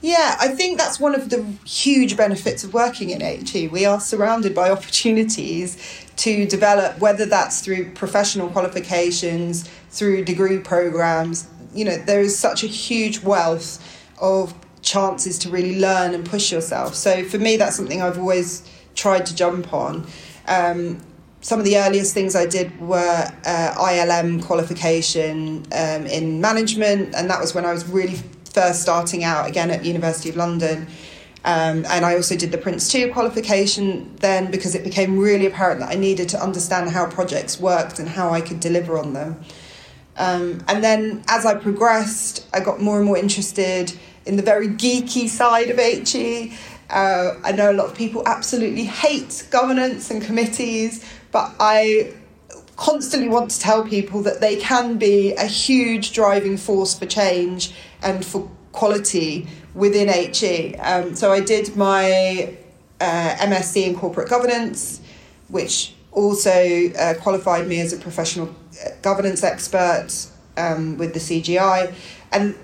Yeah, 0.00 0.36
I 0.38 0.48
think 0.48 0.76
that's 0.76 1.00
one 1.00 1.14
of 1.14 1.30
the 1.30 1.42
huge 1.66 2.16
benefits 2.16 2.62
of 2.62 2.74
working 2.74 3.08
in 3.10 3.22
HE. 3.22 3.68
We 3.68 3.86
are 3.86 3.98
surrounded 3.98 4.54
by 4.54 4.70
opportunities 4.70 5.78
to 6.16 6.46
develop, 6.46 6.98
whether 6.98 7.24
that's 7.24 7.62
through 7.62 7.92
professional 7.92 8.48
qualifications, 8.50 9.66
through 9.88 10.26
degree 10.26 10.58
programs. 10.58 11.48
You 11.74 11.86
know, 11.86 11.96
there 11.96 12.20
is 12.20 12.38
such 12.38 12.64
a 12.64 12.66
huge 12.66 13.20
wealth 13.20 13.82
of 14.20 14.54
chances 14.82 15.38
to 15.38 15.48
really 15.48 15.80
learn 15.80 16.14
and 16.14 16.24
push 16.24 16.52
yourself. 16.52 16.94
So 16.94 17.24
for 17.24 17.38
me, 17.38 17.56
that's 17.56 17.74
something 17.74 18.02
I've 18.02 18.18
always 18.18 18.68
tried 18.94 19.24
to 19.26 19.34
jump 19.34 19.72
on. 19.72 20.06
Um, 20.46 21.00
some 21.40 21.58
of 21.58 21.66
the 21.66 21.76
earliest 21.76 22.14
things 22.14 22.34
I 22.34 22.46
did 22.46 22.80
were 22.80 23.30
uh, 23.44 23.74
ILM 23.76 24.42
qualification 24.42 25.66
um, 25.72 26.06
in 26.06 26.40
management, 26.40 27.14
and 27.14 27.28
that 27.28 27.40
was 27.40 27.54
when 27.54 27.66
I 27.66 27.72
was 27.72 27.86
really 27.86 28.16
first 28.54 28.80
starting 28.80 29.24
out 29.24 29.48
again 29.48 29.70
at 29.70 29.84
University 29.84 30.30
of 30.30 30.36
London. 30.36 30.86
Um, 31.44 31.84
and 31.90 32.06
I 32.06 32.14
also 32.14 32.36
did 32.36 32.52
the 32.52 32.58
Prince 32.58 32.90
2 32.90 33.12
qualification 33.12 34.16
then 34.16 34.50
because 34.50 34.74
it 34.74 34.82
became 34.82 35.18
really 35.18 35.44
apparent 35.44 35.80
that 35.80 35.90
I 35.90 35.96
needed 35.96 36.30
to 36.30 36.42
understand 36.42 36.88
how 36.88 37.06
projects 37.06 37.60
worked 37.60 37.98
and 37.98 38.08
how 38.08 38.30
I 38.30 38.40
could 38.40 38.60
deliver 38.60 38.96
on 38.96 39.12
them. 39.12 39.44
Um, 40.16 40.64
and 40.68 40.82
then 40.82 41.22
as 41.28 41.44
I 41.44 41.54
progressed, 41.54 42.46
I 42.54 42.60
got 42.60 42.80
more 42.80 42.96
and 42.96 43.04
more 43.04 43.18
interested 43.18 43.92
in 44.24 44.36
the 44.36 44.42
very 44.42 44.68
geeky 44.68 45.28
side 45.28 45.68
of 45.68 45.78
HE. 45.78 46.56
Uh, 46.90 47.34
I 47.42 47.52
know 47.52 47.70
a 47.70 47.74
lot 47.74 47.86
of 47.86 47.96
people 47.96 48.22
absolutely 48.26 48.84
hate 48.84 49.46
governance 49.50 50.10
and 50.10 50.22
committees, 50.22 51.04
but 51.32 51.54
I 51.58 52.14
constantly 52.76 53.28
want 53.28 53.50
to 53.52 53.60
tell 53.60 53.84
people 53.84 54.22
that 54.22 54.40
they 54.40 54.56
can 54.56 54.98
be 54.98 55.32
a 55.34 55.46
huge 55.46 56.12
driving 56.12 56.56
force 56.56 56.98
for 56.98 57.06
change 57.06 57.72
and 58.02 58.24
for 58.24 58.50
quality 58.72 59.46
within 59.74 60.08
HE. 60.08 60.76
Um, 60.76 61.14
so 61.14 61.32
I 61.32 61.40
did 61.40 61.76
my 61.76 62.54
uh, 63.00 63.36
MSc 63.38 63.76
in 63.76 63.96
corporate 63.96 64.28
governance, 64.28 65.00
which 65.48 65.94
also 66.12 66.90
uh, 66.98 67.14
qualified 67.14 67.66
me 67.66 67.80
as 67.80 67.92
a 67.92 67.96
professional 67.96 68.48
uh, 68.84 68.90
governance 69.02 69.42
expert 69.42 70.08
um, 70.56 70.96
with 70.98 71.12
the 71.12 71.20
CGI. 71.20 71.92
And 72.32 72.54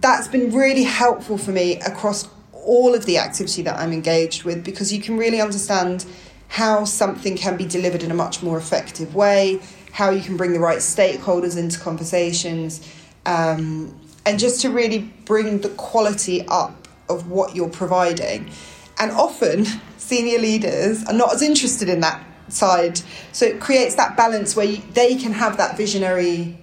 that's 0.00 0.28
been 0.28 0.54
really 0.54 0.84
helpful 0.84 1.38
for 1.38 1.52
me 1.52 1.80
across 1.80 2.28
all 2.66 2.94
of 2.94 3.06
the 3.06 3.18
activity 3.18 3.62
that 3.62 3.78
I'm 3.78 3.92
engaged 3.92 4.44
with 4.44 4.64
because 4.64 4.92
you 4.92 5.00
can 5.00 5.16
really 5.16 5.40
understand 5.40 6.04
how 6.48 6.84
something 6.84 7.36
can 7.36 7.56
be 7.56 7.64
delivered 7.64 8.02
in 8.02 8.10
a 8.10 8.14
much 8.14 8.42
more 8.42 8.58
effective 8.58 9.14
way, 9.14 9.60
how 9.92 10.10
you 10.10 10.20
can 10.20 10.36
bring 10.36 10.52
the 10.52 10.60
right 10.60 10.78
stakeholders 10.78 11.56
into 11.56 11.78
conversations, 11.80 12.86
um, 13.24 13.98
and 14.24 14.38
just 14.38 14.60
to 14.62 14.70
really 14.70 14.98
bring 15.24 15.60
the 15.60 15.68
quality 15.70 16.46
up 16.48 16.88
of 17.08 17.28
what 17.30 17.54
you're 17.54 17.68
providing. 17.68 18.50
And 18.98 19.10
often, 19.12 19.66
senior 19.96 20.38
leaders 20.38 21.04
are 21.04 21.14
not 21.14 21.32
as 21.32 21.42
interested 21.42 21.88
in 21.88 22.00
that 22.00 22.24
side. 22.48 23.00
So 23.32 23.46
it 23.46 23.60
creates 23.60 23.96
that 23.96 24.16
balance 24.16 24.54
where 24.54 24.66
you, 24.66 24.82
they 24.92 25.16
can 25.16 25.32
have 25.32 25.56
that 25.56 25.76
visionary 25.76 26.58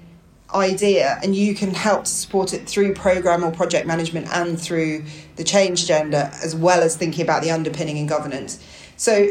idea 0.55 1.19
and 1.23 1.35
you 1.35 1.55
can 1.55 1.73
help 1.73 2.05
to 2.05 2.11
support 2.11 2.53
it 2.53 2.67
through 2.67 2.93
program 2.93 3.43
or 3.43 3.51
project 3.51 3.87
management 3.87 4.27
and 4.33 4.59
through 4.59 5.03
the 5.35 5.43
change 5.43 5.83
agenda 5.83 6.31
as 6.43 6.55
well 6.55 6.81
as 6.81 6.95
thinking 6.95 7.23
about 7.23 7.41
the 7.41 7.51
underpinning 7.51 7.97
and 7.97 8.07
governance. 8.07 8.63
So 8.97 9.29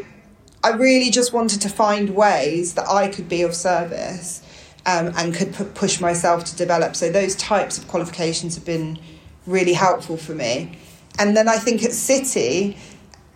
i 0.64 0.70
really 0.70 1.10
just 1.10 1.32
wanted 1.32 1.60
to 1.60 1.68
find 1.68 2.10
ways 2.10 2.74
that 2.74 2.88
i 2.88 3.08
could 3.08 3.28
be 3.28 3.42
of 3.42 3.54
service 3.54 4.42
um, 4.86 5.12
and 5.16 5.34
could 5.34 5.54
p- 5.54 5.64
push 5.74 6.00
myself 6.00 6.44
to 6.44 6.56
develop. 6.56 6.96
So 6.96 7.10
those 7.10 7.36
types 7.36 7.78
of 7.78 7.86
qualifications 7.86 8.56
have 8.56 8.64
been 8.64 8.98
really 9.46 9.74
helpful 9.74 10.16
for 10.16 10.34
me. 10.34 10.78
And 11.18 11.36
then 11.36 11.48
i 11.48 11.56
think 11.56 11.82
at 11.84 11.92
city 11.92 12.76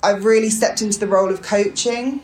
i've 0.03 0.25
really 0.25 0.51
stepped 0.51 0.83
into 0.83 0.99
the 0.99 1.07
role 1.07 1.31
of 1.31 1.43
coaching 1.43 2.23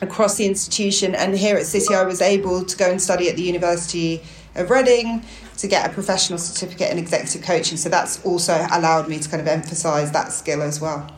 across 0.00 0.36
the 0.36 0.46
institution. 0.46 1.14
And 1.14 1.36
here 1.36 1.56
at 1.56 1.66
city 1.66 1.94
i 1.94 2.04
was 2.04 2.20
able 2.20 2.64
to 2.64 2.76
go 2.76 2.90
and 2.90 3.00
study 3.00 3.28
at 3.28 3.36
the 3.36 3.42
university 3.42 4.22
of 4.58 4.70
Reading 4.70 5.24
to 5.58 5.66
get 5.66 5.88
a 5.88 5.92
professional 5.92 6.38
certificate 6.38 6.90
in 6.90 6.98
executive 6.98 7.42
coaching. 7.42 7.76
So 7.76 7.88
that's 7.88 8.24
also 8.24 8.66
allowed 8.72 9.08
me 9.08 9.18
to 9.18 9.28
kind 9.28 9.40
of 9.40 9.48
emphasize 9.48 10.12
that 10.12 10.32
skill 10.32 10.62
as 10.62 10.80
well. 10.80 11.10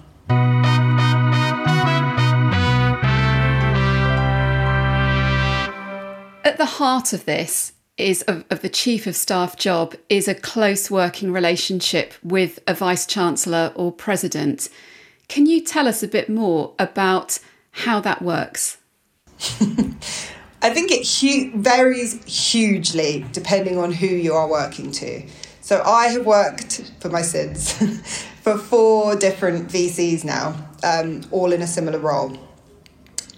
At 6.43 6.57
the 6.57 6.67
heart 6.67 7.13
of 7.13 7.25
this 7.25 7.73
is 7.97 8.23
of, 8.23 8.45
of, 8.51 8.63
the 8.63 8.69
chief 8.69 9.07
of 9.07 9.15
staff 9.15 9.57
job 9.57 9.95
is 10.09 10.27
a 10.27 10.35
close 10.35 10.91
working 10.91 11.33
relationship 11.33 12.15
with 12.23 12.59
a 12.67 12.75
vice 12.75 13.07
chancellor 13.07 13.73
or 13.75 13.93
president. 13.93 14.69
Can 15.29 15.47
you 15.47 15.61
tell 15.61 15.87
us 15.87 16.03
a 16.03 16.09
bit 16.09 16.29
more 16.29 16.75
about 16.79 17.39
how 17.73 18.01
that 18.01 18.23
works? 18.23 18.79
I 20.63 20.71
think 20.71 20.91
it 20.91 21.07
hu- 21.07 21.59
varies 21.59 22.23
hugely 22.25 23.25
depending 23.33 23.79
on 23.79 23.93
who 23.93 24.07
you 24.07 24.35
are 24.35 24.49
working 24.49 24.91
to. 24.93 25.23
So 25.61 25.83
I 25.85 26.09
have 26.09 26.27
worked 26.27 26.93
for 27.01 27.09
my 27.09 27.23
sins 27.23 27.73
for 28.43 28.59
four 28.59 29.17
different 29.17 29.69
VCs 29.69 30.25
now, 30.25 30.57
um, 30.83 31.23
all 31.31 31.53
in 31.53 31.63
a 31.63 31.67
similar 31.67 31.99
role. 31.99 32.37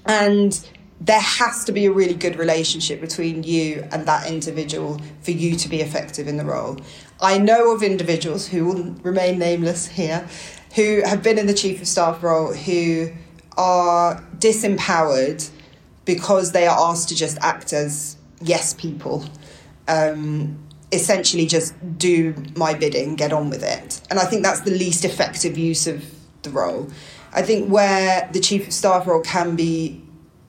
And 0.06 0.68
there 1.00 1.20
has 1.20 1.64
to 1.64 1.72
be 1.72 1.86
a 1.86 1.92
really 1.92 2.14
good 2.14 2.36
relationship 2.36 3.00
between 3.00 3.42
you 3.42 3.86
and 3.92 4.06
that 4.06 4.30
individual 4.30 5.00
for 5.20 5.32
you 5.32 5.56
to 5.56 5.68
be 5.68 5.80
effective 5.80 6.28
in 6.28 6.36
the 6.36 6.44
role. 6.44 6.78
I 7.20 7.38
know 7.38 7.72
of 7.72 7.82
individuals 7.82 8.48
who 8.48 8.64
will 8.66 8.82
remain 9.02 9.38
nameless 9.38 9.88
here 9.88 10.26
who 10.74 11.02
have 11.04 11.22
been 11.22 11.38
in 11.38 11.46
the 11.46 11.54
chief 11.54 11.82
of 11.82 11.88
staff 11.88 12.22
role 12.22 12.52
who 12.52 13.10
are 13.56 14.22
disempowered 14.38 15.50
because 16.04 16.52
they 16.52 16.66
are 16.66 16.76
asked 16.78 17.08
to 17.10 17.14
just 17.14 17.38
act 17.40 17.72
as 17.72 18.16
yes 18.40 18.74
people. 18.74 19.24
Um, 19.88 20.58
essentially, 20.92 21.46
just 21.46 21.74
do 21.98 22.34
my 22.56 22.74
bidding, 22.74 23.16
get 23.16 23.32
on 23.32 23.50
with 23.50 23.62
it. 23.62 24.00
And 24.10 24.18
I 24.18 24.24
think 24.24 24.42
that's 24.42 24.60
the 24.60 24.70
least 24.70 25.04
effective 25.04 25.56
use 25.56 25.86
of 25.86 26.04
the 26.42 26.50
role. 26.50 26.90
I 27.32 27.42
think 27.42 27.70
where 27.70 28.28
the 28.32 28.40
chief 28.40 28.66
of 28.66 28.74
staff 28.74 29.06
role 29.06 29.22
can 29.22 29.56
be 29.56 30.02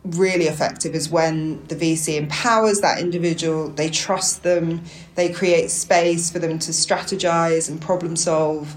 really 0.03 0.45
effective 0.45 0.95
is 0.95 1.10
when 1.10 1.65
the 1.67 1.75
VC 1.75 2.17
empowers 2.17 2.81
that 2.81 3.00
individual, 3.00 3.69
they 3.69 3.89
trust 3.89 4.43
them, 4.43 4.83
they 5.15 5.31
create 5.31 5.72
space 5.72 6.29
for 6.29 6.39
them 6.39 6.60
to 6.60 6.72
strategize 6.72 7.69
and 7.69 7.79
problem 7.79 8.17
solve 8.17 8.75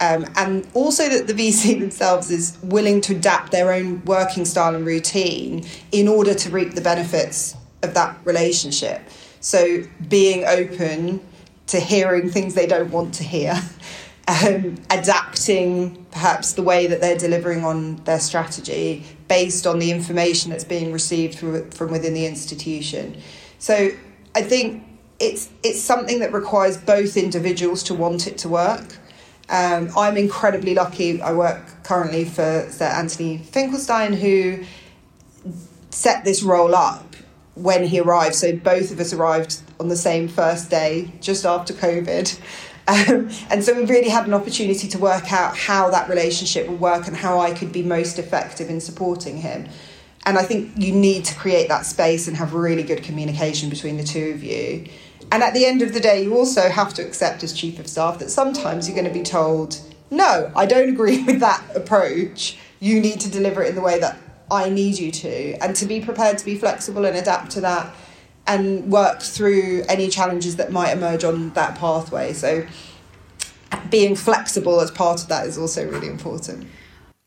um, 0.00 0.26
and 0.36 0.66
also 0.74 1.08
that 1.08 1.26
the 1.26 1.32
VC 1.32 1.78
themselves 1.80 2.30
is 2.30 2.58
willing 2.62 3.00
to 3.02 3.14
adapt 3.14 3.52
their 3.52 3.72
own 3.72 4.04
working 4.04 4.44
style 4.44 4.74
and 4.74 4.84
routine 4.84 5.64
in 5.92 6.08
order 6.08 6.34
to 6.34 6.50
reap 6.50 6.74
the 6.74 6.80
benefits 6.80 7.56
of 7.82 7.94
that 7.94 8.16
relationship. 8.24 9.02
So 9.40 9.84
being 10.08 10.44
open 10.44 11.20
to 11.68 11.80
hearing 11.80 12.30
things 12.30 12.54
they 12.54 12.66
don't 12.66 12.90
want 12.90 13.14
to 13.14 13.24
hear, 13.24 13.54
um, 14.28 14.76
adapting 14.90 16.04
perhaps 16.10 16.54
the 16.54 16.62
way 16.62 16.86
that 16.86 17.00
they're 17.00 17.18
delivering 17.18 17.64
on 17.64 17.96
their 18.04 18.18
strategy 18.18 19.04
based 19.28 19.66
on 19.66 19.78
the 19.78 19.90
information 19.90 20.50
that's 20.50 20.64
being 20.64 20.92
received 20.92 21.38
from, 21.38 21.70
from 21.70 21.90
within 21.90 22.14
the 22.14 22.26
institution. 22.26 23.20
So 23.58 23.90
I 24.34 24.42
think 24.42 24.82
it's 25.18 25.48
it's 25.62 25.80
something 25.80 26.20
that 26.20 26.32
requires 26.32 26.76
both 26.76 27.16
individuals 27.16 27.82
to 27.84 27.94
want 27.94 28.26
it 28.26 28.36
to 28.38 28.48
work 28.48 28.98
um, 29.48 29.90
I'm 29.96 30.16
incredibly 30.16 30.74
lucky. 30.74 31.20
I 31.22 31.32
work 31.32 31.62
currently 31.84 32.24
for 32.24 32.66
Sir 32.70 32.86
Anthony 32.86 33.38
Finkelstein, 33.38 34.12
who 34.12 34.64
set 35.90 36.24
this 36.24 36.42
role 36.42 36.74
up 36.74 37.16
when 37.54 37.84
he 37.84 38.00
arrived. 38.00 38.34
So 38.34 38.56
both 38.56 38.90
of 38.90 39.00
us 39.00 39.12
arrived 39.12 39.60
on 39.80 39.88
the 39.88 39.96
same 39.96 40.28
first 40.28 40.70
day, 40.70 41.12
just 41.20 41.44
after 41.44 41.72
COVID. 41.72 42.38
Um, 42.88 43.30
and 43.50 43.64
so 43.64 43.74
we 43.74 43.84
really 43.84 44.08
had 44.08 44.28
an 44.28 44.32
opportunity 44.32 44.86
to 44.86 44.98
work 44.98 45.32
out 45.32 45.56
how 45.56 45.90
that 45.90 46.08
relationship 46.08 46.68
would 46.68 46.78
work 46.78 47.08
and 47.08 47.16
how 47.16 47.40
I 47.40 47.52
could 47.52 47.72
be 47.72 47.82
most 47.82 48.16
effective 48.16 48.70
in 48.70 48.80
supporting 48.80 49.38
him. 49.38 49.68
And 50.24 50.38
I 50.38 50.44
think 50.44 50.70
you 50.76 50.92
need 50.92 51.24
to 51.24 51.34
create 51.34 51.68
that 51.68 51.84
space 51.84 52.28
and 52.28 52.36
have 52.36 52.54
really 52.54 52.84
good 52.84 53.02
communication 53.02 53.70
between 53.70 53.96
the 53.96 54.04
two 54.04 54.30
of 54.34 54.44
you. 54.44 54.86
And 55.32 55.42
at 55.42 55.54
the 55.54 55.66
end 55.66 55.82
of 55.82 55.92
the 55.92 56.00
day, 56.00 56.22
you 56.22 56.36
also 56.36 56.68
have 56.68 56.94
to 56.94 57.02
accept 57.02 57.42
as 57.42 57.52
chief 57.52 57.78
of 57.78 57.88
staff 57.88 58.18
that 58.20 58.30
sometimes 58.30 58.88
you're 58.88 58.94
going 58.96 59.12
to 59.12 59.18
be 59.18 59.24
told 59.24 59.80
no, 60.10 60.52
I 60.54 60.66
don't 60.66 60.88
agree 60.88 61.22
with 61.26 61.40
that 61.40 61.64
approach. 61.74 62.58
You 62.80 63.00
need 63.00 63.20
to 63.20 63.30
deliver 63.30 63.62
it 63.62 63.70
in 63.70 63.74
the 63.74 63.80
way 63.80 63.98
that 63.98 64.18
I 64.50 64.68
need 64.68 64.98
you 64.98 65.10
to, 65.10 65.54
and 65.54 65.74
to 65.76 65.86
be 65.86 66.00
prepared 66.00 66.38
to 66.38 66.44
be 66.44 66.56
flexible 66.56 67.04
and 67.04 67.16
adapt 67.16 67.50
to 67.52 67.60
that 67.62 67.94
and 68.46 68.92
work 68.92 69.20
through 69.22 69.84
any 69.88 70.08
challenges 70.08 70.54
that 70.56 70.70
might 70.70 70.92
emerge 70.92 71.24
on 71.24 71.50
that 71.50 71.76
pathway. 71.76 72.32
So, 72.32 72.64
being 73.90 74.14
flexible 74.14 74.80
as 74.80 74.92
part 74.92 75.22
of 75.22 75.28
that 75.28 75.46
is 75.46 75.58
also 75.58 75.88
really 75.88 76.06
important. 76.06 76.68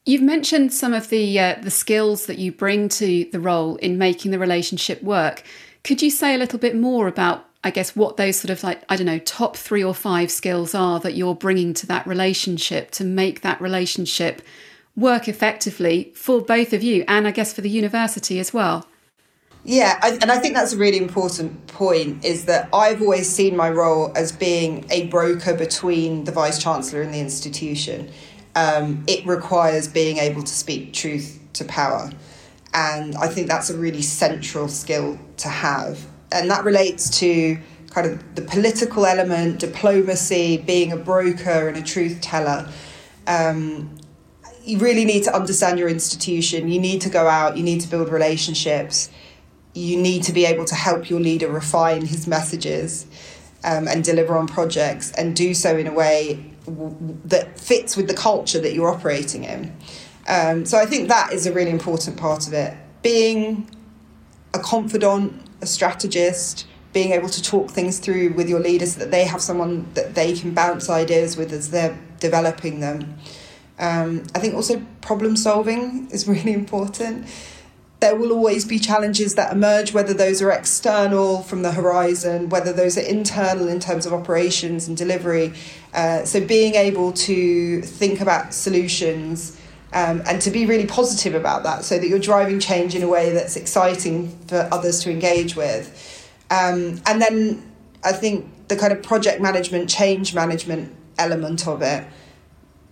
You've 0.06 0.22
mentioned 0.22 0.72
some 0.72 0.94
of 0.94 1.10
the 1.10 1.38
uh, 1.38 1.56
the 1.62 1.72
skills 1.72 2.26
that 2.28 2.38
you 2.38 2.54
bring 2.54 2.88
to 2.90 3.28
the 3.32 3.40
role 3.40 3.76
in 3.78 3.98
making 3.98 4.32
the 4.32 4.40
relationship 4.40 5.04
work. 5.04 5.44
Could 5.84 6.02
you 6.02 6.10
say 6.10 6.34
a 6.36 6.38
little 6.38 6.60
bit 6.60 6.76
more 6.76 7.08
about, 7.08 7.49
I 7.64 7.72
guess, 7.72 7.96
what 7.96 8.18
those 8.18 8.38
sort 8.40 8.52
of 8.52 8.64
like 8.64 8.84
I 8.90 8.96
don't 8.96 9.06
know 9.06 9.20
top 9.20 9.58
three 9.58 9.84
or 9.84 9.94
five 9.94 10.32
skills 10.32 10.74
are 10.74 11.00
that 11.02 11.16
you're 11.16 11.36
bringing 11.36 11.74
to 11.76 11.88
that 11.88 12.08
relationship 12.08 12.92
to 12.92 13.04
make 13.04 13.42
that 13.42 13.60
relationship 13.60 14.42
work 14.96 15.28
effectively 15.28 16.12
for 16.16 16.42
both 16.42 16.74
of 16.74 16.84
you 16.84 17.04
and 17.08 17.28
I 17.28 17.32
guess 17.32 17.54
for 17.54 17.62
the 17.62 17.70
university 17.70 18.40
as 18.40 18.54
well? 18.54 18.86
Yeah, 19.66 20.00
I, 20.02 20.18
and 20.22 20.32
I 20.32 20.38
think 20.38 20.56
that's 20.56 20.74
a 20.74 20.78
really 20.78 20.98
important 20.98 21.68
point 21.68 22.24
is 22.24 22.46
that 22.46 22.70
I've 22.74 23.02
always 23.02 23.30
seen 23.30 23.58
my 23.58 23.70
role 23.70 24.12
as 24.16 24.32
being 24.32 24.86
a 24.90 25.08
broker 25.08 25.54
between 25.54 26.24
the 26.24 26.32
Vice 26.32 26.62
Chancellor 26.62 27.02
and 27.02 27.14
the 27.14 27.20
institution. 27.20 28.10
Um, 28.56 29.04
it 29.08 29.26
requires 29.26 29.88
being 29.88 30.18
able 30.18 30.44
to 30.44 30.54
speak 30.54 30.94
truth 30.94 31.40
to 31.54 31.66
power. 31.66 32.10
And 32.74 33.16
I 33.16 33.28
think 33.28 33.48
that's 33.48 33.70
a 33.70 33.78
really 33.78 34.02
central 34.02 34.70
skill 34.70 35.20
to 35.38 35.50
have. 35.50 36.06
And 36.32 36.50
that 36.50 36.64
relates 36.64 37.20
to 37.20 37.58
kind 37.92 38.08
of 38.08 38.36
the 38.36 38.44
political 38.44 39.06
element, 39.06 39.60
diplomacy, 39.60 40.58
being 40.58 40.92
a 40.92 40.98
broker 40.98 41.68
and 41.68 41.78
a 41.78 41.82
truth 41.82 42.22
teller. 42.22 42.70
Um, 43.28 43.98
you 44.64 44.78
really 44.78 45.06
need 45.06 45.24
to 45.24 45.36
understand 45.36 45.80
your 45.80 45.90
institution. 45.90 46.70
You 46.70 46.80
need 46.80 47.02
to 47.02 47.10
go 47.10 47.28
out, 47.28 47.58
you 47.58 47.64
need 47.64 47.82
to 47.82 47.88
build 47.88 48.10
relationships 48.10 49.10
you 49.74 49.98
need 49.98 50.24
to 50.24 50.34
be 50.34 50.46
able 50.46 50.66
to 50.66 50.76
help 50.76 51.10
your 51.10 51.20
leader 51.20 51.48
refine 51.48 52.06
his 52.06 52.28
messages 52.28 53.06
um, 53.64 53.88
and 53.88 54.04
deliver 54.04 54.38
on 54.38 54.48
projects 54.48 55.12
and 55.14 55.36
do 55.36 55.54
so 55.54 55.78
in 55.78 55.88
a 55.88 55.94
way 55.94 56.44
that 57.26 57.60
fits 57.60 57.96
with 57.96 58.08
the 58.08 58.14
culture 58.14 58.60
that 58.60 58.74
you're 58.74 58.90
operating 58.90 59.44
in. 59.44 59.76
Um, 60.28 60.66
so 60.66 60.78
I 60.78 60.86
think 60.86 61.08
that 61.10 61.34
is 61.34 61.48
a 61.48 61.54
really 61.54 61.72
important 61.72 62.18
part 62.18 62.48
of 62.48 62.54
it. 62.54 62.76
Being 63.02 63.70
a 64.54 64.60
confidant, 64.60 65.49
a 65.62 65.66
strategist, 65.66 66.66
being 66.94 67.12
able 67.12 67.30
to 67.30 67.42
talk 67.42 67.70
things 67.70 68.00
through 68.00 68.34
with 68.34 68.50
your 68.50 68.60
leaders 68.60 68.94
so 68.94 69.00
that 69.00 69.12
they 69.12 69.26
have 69.26 69.42
someone 69.42 69.88
that 69.94 70.16
they 70.16 70.34
can 70.34 70.54
bounce 70.54 70.90
ideas 70.90 71.38
with 71.38 71.52
as 71.54 71.72
they're 71.72 71.98
developing 72.20 72.80
them. 72.80 73.18
Um, 73.78 74.24
I 74.36 74.40
think 74.40 74.56
also 74.56 74.82
problem 75.02 75.36
solving 75.36 76.10
is 76.12 76.28
really 76.28 76.54
important 76.54 77.28
there 78.00 78.16
will 78.16 78.32
always 78.32 78.64
be 78.66 78.80
challenges 78.80 79.36
that 79.36 79.52
emerge, 79.52 79.94
whether 79.94 80.14
those 80.14 80.42
are 80.42 80.52
external 80.52 81.44
from 81.44 81.64
the 81.64 81.72
horizon, 81.74 82.48
whether 82.50 82.72
those 82.72 82.98
are 82.98 83.02
internal 83.02 83.68
in 83.68 83.80
terms 83.80 84.06
of 84.06 84.14
operations 84.14 84.88
and 84.88 84.96
delivery. 84.96 85.54
Uh, 85.94 86.24
so, 86.24 86.40
being 86.46 86.76
able 86.76 87.12
to 87.12 87.82
think 87.82 88.22
about 88.22 88.54
solutions 88.54 89.60
um, 89.94 90.22
and 90.28 90.42
to 90.42 90.52
be 90.52 90.66
really 90.66 90.86
positive 90.86 91.34
about 91.34 91.64
that 91.64 91.84
so 91.84 91.98
that 91.98 92.08
you're 92.08 92.20
driving 92.20 92.60
change 92.60 92.96
in 92.96 93.04
a 93.04 93.08
way 93.08 93.32
that's 93.32 93.56
exciting 93.56 94.30
for 94.48 94.68
others 94.72 95.02
to 95.04 95.12
engage 95.12 95.56
with. 95.56 96.28
Um, 96.52 97.02
and 97.06 97.22
then 97.22 97.72
I 98.04 98.12
think 98.12 98.68
the 98.68 98.76
kind 98.76 98.94
of 98.94 99.02
project 99.02 99.42
management, 99.42 99.90
change 99.90 100.36
management 100.36 100.96
element 101.18 101.68
of 101.68 101.82
it 101.82 102.06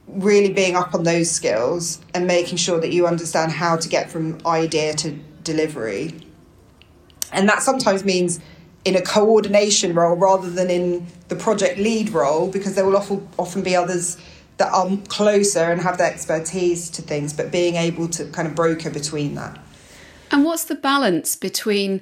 really 0.08 0.52
being 0.52 0.76
up 0.76 0.96
on 0.96 1.04
those 1.04 1.30
skills 1.30 2.00
and 2.14 2.26
making 2.26 2.58
sure 2.58 2.80
that 2.80 2.92
you 2.92 3.06
understand 3.06 3.52
how 3.52 3.76
to 3.76 3.90
get 3.90 4.10
from 4.10 4.38
idea 4.46 4.94
to 4.94 5.12
delivery. 5.44 6.14
And 7.32 7.48
that 7.50 7.62
sometimes 7.62 8.06
means 8.06 8.40
in 8.86 8.96
a 8.96 9.02
coordination 9.02 9.94
role 9.94 10.16
rather 10.16 10.50
than 10.50 10.70
in 10.70 11.06
the 11.28 11.36
project 11.36 11.78
lead 11.78 12.10
role 12.12 12.50
because 12.50 12.76
there 12.76 12.86
will 12.86 12.96
often 12.96 13.28
often 13.38 13.62
be 13.62 13.76
others 13.76 14.18
that 14.58 14.72
are 14.74 14.98
closer 15.08 15.72
and 15.72 15.82
have 15.82 15.98
the 15.98 16.04
expertise 16.04 16.90
to 16.90 17.02
things 17.02 17.34
but 17.34 17.52
being 17.52 17.76
able 17.76 18.08
to 18.10 18.26
kind 18.26 18.48
of 18.48 18.56
broker 18.56 18.90
between 18.90 19.36
that. 19.36 19.60
And 20.32 20.44
what's 20.44 20.66
the 20.66 20.76
balance 20.76 21.36
between 21.36 22.02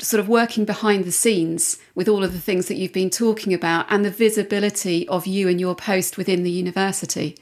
sort 0.00 0.20
of 0.20 0.28
working 0.28 0.64
behind 0.64 1.04
the 1.04 1.12
scenes 1.12 1.78
with 1.94 2.08
all 2.08 2.22
of 2.22 2.32
the 2.32 2.40
things 2.40 2.68
that 2.68 2.76
you've 2.76 2.92
been 2.92 3.10
talking 3.10 3.54
about 3.54 3.86
and 3.88 4.04
the 4.04 4.10
visibility 4.10 5.08
of 5.08 5.26
you 5.26 5.48
and 5.48 5.58
your 5.58 5.74
post 5.74 6.18
within 6.18 6.42
the 6.42 6.50
university? 6.50 7.36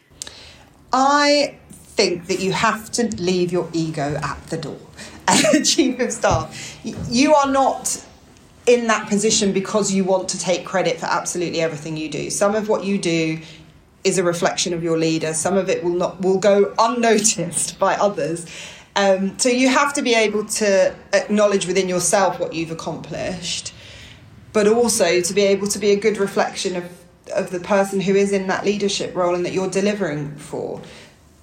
I 0.93 1.59
think 1.71 2.27
that 2.27 2.41
you 2.41 2.53
have 2.53 2.91
to 2.93 3.05
leave 3.17 3.51
your 3.51 3.69
ego 3.73 4.19
at 4.23 4.47
the 4.49 4.59
door 4.59 4.79
as 5.29 5.55
a 5.55 5.65
chief 5.65 5.99
of 5.99 6.13
staff. 6.13 6.79
You 6.85 7.35
are 7.35 7.51
not 7.51 8.05
in 8.67 8.89
that 8.89 9.09
position 9.09 9.53
because 9.53 9.93
you 9.93 10.05
want 10.05 10.29
to 10.29 10.39
take 10.39 10.65
credit 10.65 10.99
for 10.99 11.07
absolutely 11.07 11.61
everything 11.61 11.97
you 11.97 12.09
do. 12.09 12.31
Some 12.31 12.55
of 12.55 12.69
what 12.69 12.85
you 12.85 12.99
do 12.99 13.41
is 14.07 14.19
a 14.19 14.23
reflection 14.23 14.73
of 14.73 14.83
your 14.83 14.97
leader. 14.97 15.35
Some 15.35 15.57
of 15.57 15.69
it 15.69 15.83
will 15.83 15.95
not 15.95 16.21
will 16.21 16.39
go 16.39 16.73
unnoticed 16.79 17.79
by 17.79 17.95
others. 17.97 18.47
Um, 18.95 19.39
so 19.39 19.51
you 19.51 19.69
have 19.69 19.93
to 19.95 20.03
be 20.03 20.15
able 20.15 20.47
to 20.47 20.95
acknowledge 21.13 21.67
within 21.67 21.89
yourself 21.89 22.41
what 22.41 22.55
you've 22.55 22.71
accomplished, 22.71 23.75
but 24.55 24.67
also 24.67 25.21
to 25.21 25.35
be 25.35 25.43
able 25.43 25.67
to 25.67 25.79
be 25.79 25.91
a 25.91 25.97
good 25.97 26.17
reflection 26.17 26.77
of, 26.77 26.91
of 27.35 27.51
the 27.51 27.61
person 27.61 28.01
who 28.01 28.15
is 28.15 28.33
in 28.33 28.47
that 28.47 28.65
leadership 28.65 29.15
role 29.15 29.35
and 29.35 29.45
that 29.45 29.53
you're 29.53 29.69
delivering 29.69 30.35
for. 30.37 30.81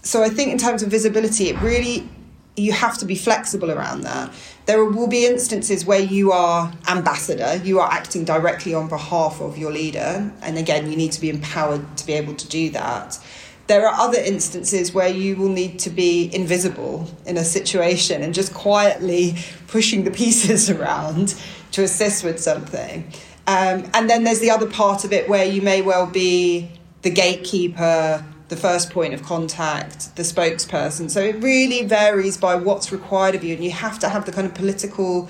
So 0.02 0.24
I 0.24 0.30
think 0.30 0.52
in 0.52 0.58
terms 0.58 0.82
of 0.82 0.90
visibility, 0.90 1.50
it 1.50 1.62
really 1.62 2.10
you 2.56 2.72
have 2.72 2.98
to 3.00 3.06
be 3.06 3.16
flexible 3.16 3.72
around 3.72 4.02
that. 4.02 4.32
There 4.66 4.86
will 4.86 5.08
be 5.08 5.26
instances 5.26 5.86
where 5.86 6.00
you 6.00 6.32
are 6.32 6.72
ambassador, 6.88 7.62
you 7.64 7.80
are 7.80 7.92
acting 7.92 8.26
directly 8.26 8.74
on 8.74 8.88
behalf 8.88 9.42
of 9.42 9.58
your 9.58 9.72
leader, 9.72 10.32
and 10.42 10.58
again, 10.58 10.90
you 10.90 10.96
need 10.96 11.12
to 11.14 11.22
be 11.22 11.30
empowered 11.30 11.98
to 11.98 12.06
be 12.06 12.14
able 12.14 12.36
to 12.36 12.48
do 12.48 12.70
that 12.72 13.20
there 13.68 13.88
are 13.88 14.00
other 14.00 14.20
instances 14.20 14.94
where 14.94 15.08
you 15.08 15.36
will 15.36 15.50
need 15.50 15.80
to 15.80 15.90
be 15.90 16.30
invisible 16.34 17.08
in 17.26 17.38
a 17.38 17.44
situation 17.44 18.22
and 18.22 18.34
just 18.34 18.54
quietly 18.54 19.36
pushing 19.68 20.04
the 20.04 20.12
pieces 20.12 20.70
around 20.76 21.36
to 21.72 21.84
assist 21.84 22.24
with 22.24 22.40
something. 22.40 23.06
Um, 23.48 23.90
and 23.94 24.10
then 24.10 24.24
there's 24.24 24.40
the 24.40 24.52
other 24.52 24.70
part 24.70 25.04
of 25.04 25.14
it 25.14 25.30
where 25.30 25.46
you 25.46 25.62
may 25.62 25.82
well 25.82 26.08
be 26.08 26.72
the 27.02 27.10
gatekeeper, 27.10 28.26
the 28.50 28.58
first 28.58 28.92
point 28.92 29.14
of 29.14 29.24
contact, 29.24 30.16
the 30.16 30.24
spokesperson. 30.24 31.10
So 31.10 31.22
it 31.22 31.42
really 31.42 31.86
varies 31.86 32.38
by 32.38 32.56
what's 32.56 32.92
required 32.92 33.36
of 33.36 33.44
you, 33.44 33.56
and 33.56 33.64
you 33.64 33.72
have 33.72 34.00
to 34.00 34.10
have 34.10 34.26
the 34.26 34.32
kind 34.32 34.46
of 34.48 34.54
political 34.54 35.30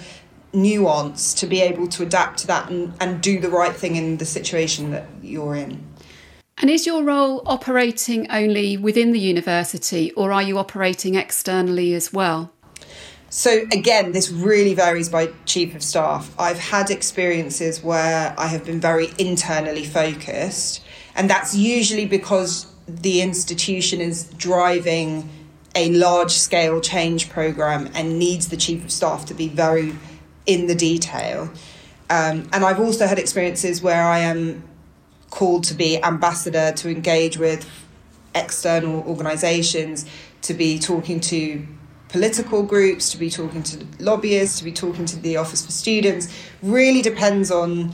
nuance 0.54 1.34
to 1.34 1.48
be 1.48 1.62
able 1.62 1.88
to 1.88 2.04
adapt 2.04 2.40
to 2.40 2.48
that 2.48 2.70
and, 2.70 2.94
and 3.00 3.22
do 3.22 3.40
the 3.40 3.50
right 3.50 3.76
thing 3.76 3.96
in 3.96 4.18
the 4.18 4.26
situation 4.26 4.92
that 4.92 5.08
you're 5.22 5.56
in. 5.56 5.84
And 6.60 6.70
is 6.70 6.86
your 6.86 7.04
role 7.04 7.42
operating 7.46 8.30
only 8.32 8.78
within 8.78 9.12
the 9.12 9.20
university 9.20 10.12
or 10.12 10.32
are 10.32 10.44
you 10.44 10.60
operating 10.60 11.16
externally 11.16 11.94
as 11.96 12.14
well? 12.14 12.52
So, 13.30 13.66
again, 13.72 14.12
this 14.12 14.30
really 14.30 14.76
varies 14.76 15.10
by 15.10 15.32
chief 15.46 15.74
of 15.74 15.82
staff. 15.82 16.32
I've 16.38 16.60
had 16.60 16.92
experiences 16.92 17.82
where 17.82 18.36
I 18.38 18.46
have 18.46 18.64
been 18.64 18.80
very 18.80 19.10
internally 19.18 19.86
focused, 19.86 20.84
and 21.16 21.28
that's 21.28 21.56
usually 21.56 22.06
because 22.06 22.68
the 22.88 23.22
institution 23.22 24.02
is 24.02 24.26
driving 24.38 25.30
a 25.76 25.90
large 25.92 26.32
scale 26.32 26.80
change 26.82 27.30
program 27.30 27.90
and 27.94 28.20
needs 28.20 28.50
the 28.50 28.58
chief 28.58 28.84
of 28.84 28.92
staff 28.92 29.26
to 29.26 29.34
be 29.34 29.48
very 29.48 29.96
in 30.46 30.68
the 30.68 30.76
detail. 30.76 31.52
Um, 32.10 32.50
and 32.52 32.64
I've 32.66 32.80
also 32.80 33.08
had 33.08 33.18
experiences 33.18 33.82
where 33.82 34.04
I 34.04 34.20
am 34.20 34.64
called 35.30 35.64
to 35.66 35.74
be 35.74 36.02
ambassador 36.04 36.72
to 36.74 36.90
engage 36.90 37.38
with 37.38 37.68
external 38.36 39.04
organizations 39.04 40.06
to 40.42 40.54
be 40.54 40.78
talking 40.78 41.20
to 41.20 41.66
political 42.10 42.62
groups 42.62 43.12
to 43.12 43.18
be 43.18 43.30
talking 43.30 43.64
to 43.64 43.84
lobbyists 44.00 44.60
to 44.60 44.64
be 44.64 44.72
talking 44.72 45.06
to 45.06 45.20
the 45.22 45.36
office 45.38 45.66
for 45.66 45.72
students 45.72 46.28
really 46.62 47.02
depends 47.02 47.50
on 47.50 47.92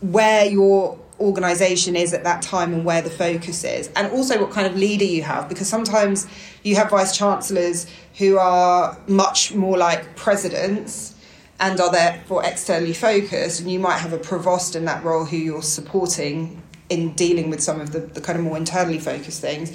where 0.00 0.46
your 0.46 0.98
organization 1.20 1.96
is 1.96 2.14
at 2.14 2.24
that 2.24 2.42
time 2.42 2.72
and 2.72 2.84
where 2.84 3.02
the 3.02 3.10
focus 3.10 3.64
is 3.64 3.90
and 3.96 4.10
also 4.12 4.40
what 4.40 4.50
kind 4.50 4.66
of 4.66 4.76
leader 4.76 5.04
you 5.04 5.22
have 5.22 5.48
because 5.48 5.68
sometimes 5.68 6.26
you 6.62 6.76
have 6.76 6.90
vice 6.90 7.16
chancellors 7.16 7.86
who 8.18 8.38
are 8.38 8.96
much 9.08 9.52
more 9.52 9.76
like 9.76 10.14
presidents 10.14 11.14
and 11.60 11.80
are 11.80 11.90
therefore 11.90 12.44
externally 12.44 12.92
focused 12.92 13.60
and 13.60 13.70
you 13.70 13.78
might 13.78 13.98
have 13.98 14.12
a 14.12 14.18
provost 14.18 14.76
in 14.76 14.84
that 14.84 15.02
role 15.02 15.24
who 15.24 15.36
you're 15.36 15.62
supporting 15.62 16.62
in 16.88 17.12
dealing 17.14 17.50
with 17.50 17.62
some 17.62 17.80
of 17.80 17.92
the, 17.92 18.00
the 18.00 18.20
kind 18.20 18.38
of 18.38 18.44
more 18.44 18.56
internally 18.56 18.98
focused 18.98 19.40
things. 19.40 19.72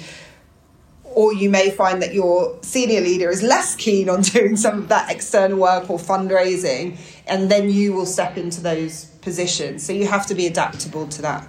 Or 1.04 1.32
you 1.32 1.48
may 1.48 1.70
find 1.70 2.02
that 2.02 2.12
your 2.12 2.58
senior 2.62 3.00
leader 3.00 3.30
is 3.30 3.42
less 3.42 3.76
keen 3.76 4.08
on 4.08 4.22
doing 4.22 4.56
some 4.56 4.78
of 4.78 4.88
that 4.88 5.10
external 5.10 5.58
work 5.58 5.88
or 5.90 5.98
fundraising, 5.98 6.98
and 7.26 7.50
then 7.50 7.70
you 7.70 7.92
will 7.92 8.06
step 8.06 8.36
into 8.36 8.60
those 8.60 9.06
positions. 9.22 9.84
So 9.84 9.92
you 9.92 10.06
have 10.06 10.26
to 10.26 10.34
be 10.34 10.46
adaptable 10.46 11.08
to 11.08 11.22
that. 11.22 11.48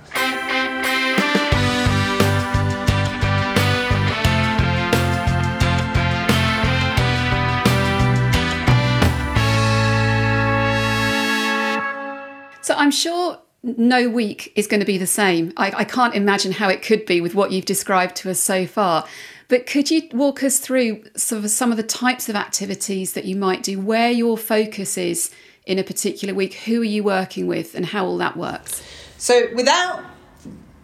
So 12.61 12.73
I'm 12.73 12.89
sure 12.89 13.39
no 13.61 14.09
week 14.09 14.51
is 14.55 14.65
going 14.65 14.79
to 14.79 14.85
be 14.85 14.97
the 14.97 15.05
same. 15.05 15.53
I, 15.57 15.71
I, 15.77 15.83
can't 15.83 16.15
imagine 16.15 16.51
how 16.51 16.69
it 16.69 16.81
could 16.81 17.05
be 17.05 17.21
with 17.21 17.35
what 17.35 17.51
you've 17.51 17.65
described 17.65 18.15
to 18.17 18.31
us 18.31 18.39
so 18.39 18.65
far. 18.65 19.05
But 19.47 19.67
could 19.67 19.91
you 19.91 20.09
walk 20.11 20.43
us 20.43 20.59
through 20.59 21.03
sort 21.15 21.43
of 21.43 21.51
some 21.51 21.69
of 21.71 21.77
the 21.77 21.83
types 21.83 22.27
of 22.27 22.35
activities 22.35 23.13
that 23.13 23.25
you 23.25 23.35
might 23.35 23.61
do, 23.61 23.79
where 23.79 24.09
your 24.09 24.37
focus 24.37 24.97
is 24.97 25.31
in 25.65 25.79
a 25.79 25.83
particular 25.83 26.33
week, 26.33 26.53
who 26.53 26.81
are 26.81 26.85
you 26.85 27.03
working 27.03 27.47
with, 27.47 27.75
and 27.75 27.85
how 27.85 28.05
all 28.05 28.17
that 28.17 28.37
works? 28.37 28.83
So, 29.17 29.47
without 29.55 30.03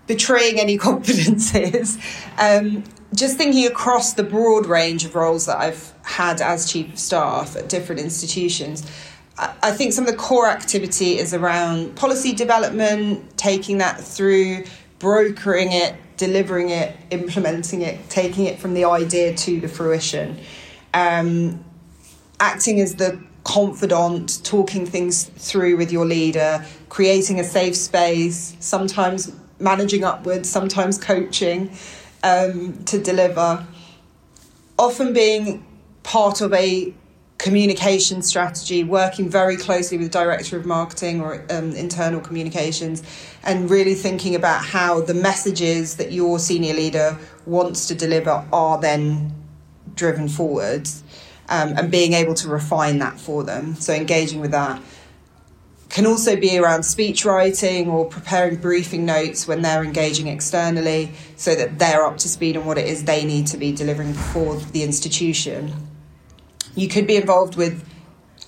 betraying 0.08 0.60
any 0.60 0.78
confidences, 0.89 1.98
um, 2.38 2.84
just 3.13 3.38
thinking 3.38 3.67
across 3.67 4.13
the 4.13 4.24
broad 4.24 4.65
range 4.65 5.06
of 5.06 5.15
roles 5.15 5.46
that 5.46 5.58
I've 5.58 5.94
had 6.04 6.41
as 6.41 6.72
chief 6.72 6.94
of 6.94 7.00
staff 7.00 7.56
at 7.56 7.70
different 7.70 8.02
institutions, 8.02 8.89
I 9.38 9.72
think 9.72 9.94
some 9.94 10.06
of 10.06 10.12
the 10.12 10.17
core 10.17 10.48
activity 10.48 11.17
is 11.17 11.34
around 11.34 11.96
policy 11.96 12.34
development, 12.34 13.38
taking 13.38 13.80
that 13.80 14.00
through, 14.00 14.65
brokering 15.00 15.72
it, 15.72 15.96
delivering 16.17 16.70
it, 16.70 16.96
implementing 17.10 17.82
it, 17.82 18.08
taking 18.10 18.46
it 18.46 18.60
from 18.60 18.76
the 18.76 18.86
idea 18.86 19.34
to 19.36 19.60
the 19.60 19.67
fruition. 19.67 20.39
Um, 20.94 21.63
acting 22.39 22.80
as 22.82 22.96
the 22.96 23.20
confidant, 23.52 24.40
talking 24.46 24.86
things 24.86 25.26
through 25.26 25.76
with 25.76 25.92
your 25.92 26.06
leader, 26.06 26.66
creating 26.88 27.38
a 27.38 27.44
safe 27.44 27.76
space, 27.76 28.56
sometimes 28.62 29.34
managing 29.60 30.06
upwards, 30.06 30.50
sometimes 30.50 30.98
coaching 30.98 31.70
um, 32.24 32.82
to 32.86 32.98
deliver. 32.98 33.66
Often 34.80 35.12
being 35.12 35.66
part 36.04 36.40
of 36.40 36.54
a 36.54 36.94
communication 37.40 38.22
strategy, 38.22 38.86
working 38.86 39.30
very 39.30 39.58
closely 39.58 39.98
with 39.98 40.12
the 40.12 40.18
director 40.18 40.56
of 40.56 40.66
marketing 40.66 41.20
or 41.20 41.44
um, 41.50 41.76
internal 41.76 42.22
communications, 42.22 43.04
and 43.44 43.70
really 43.70 43.96
thinking 43.96 44.34
about 44.34 44.64
how 44.64 45.02
the 45.02 45.14
messages 45.14 45.98
that 45.98 46.14
your 46.14 46.40
senior 46.40 46.74
leader 46.74 47.18
wants 47.46 47.88
to 47.88 47.96
deliver 47.96 48.46
are 48.54 48.80
then 48.80 49.34
driven 49.96 50.30
forward, 50.30 50.88
um, 51.52 51.78
and 51.78 51.92
being 51.92 52.14
able 52.14 52.34
to 52.34 52.48
refine 52.48 53.00
that 53.00 53.20
for 53.20 53.44
them. 53.44 53.76
So 53.76 53.94
engaging 53.94 54.40
with 54.40 54.52
that 54.52 54.82
can 55.90 56.06
also 56.06 56.38
be 56.38 56.58
around 56.58 56.84
speech 56.84 57.26
writing 57.26 57.90
or 57.90 58.06
preparing 58.06 58.56
briefing 58.56 59.06
notes 59.06 59.46
when 59.46 59.62
they're 59.62 59.84
engaging 59.84 60.28
externally 60.28 61.12
so 61.36 61.54
that 61.54 61.78
they're 61.78 62.06
up 62.06 62.18
to 62.18 62.30
speed 62.30 62.56
on 62.56 62.66
what 62.66 62.78
it 62.78 62.88
is 62.88 63.04
they 63.04 63.26
need 63.26 63.46
to 63.46 63.58
be 63.58 63.74
delivering 63.74 64.14
for 64.14 64.56
the 64.56 64.84
institution. 64.84 65.74
You 66.76 66.88
could 66.88 67.06
be 67.06 67.18
involved 67.18 67.58
with 67.58 67.86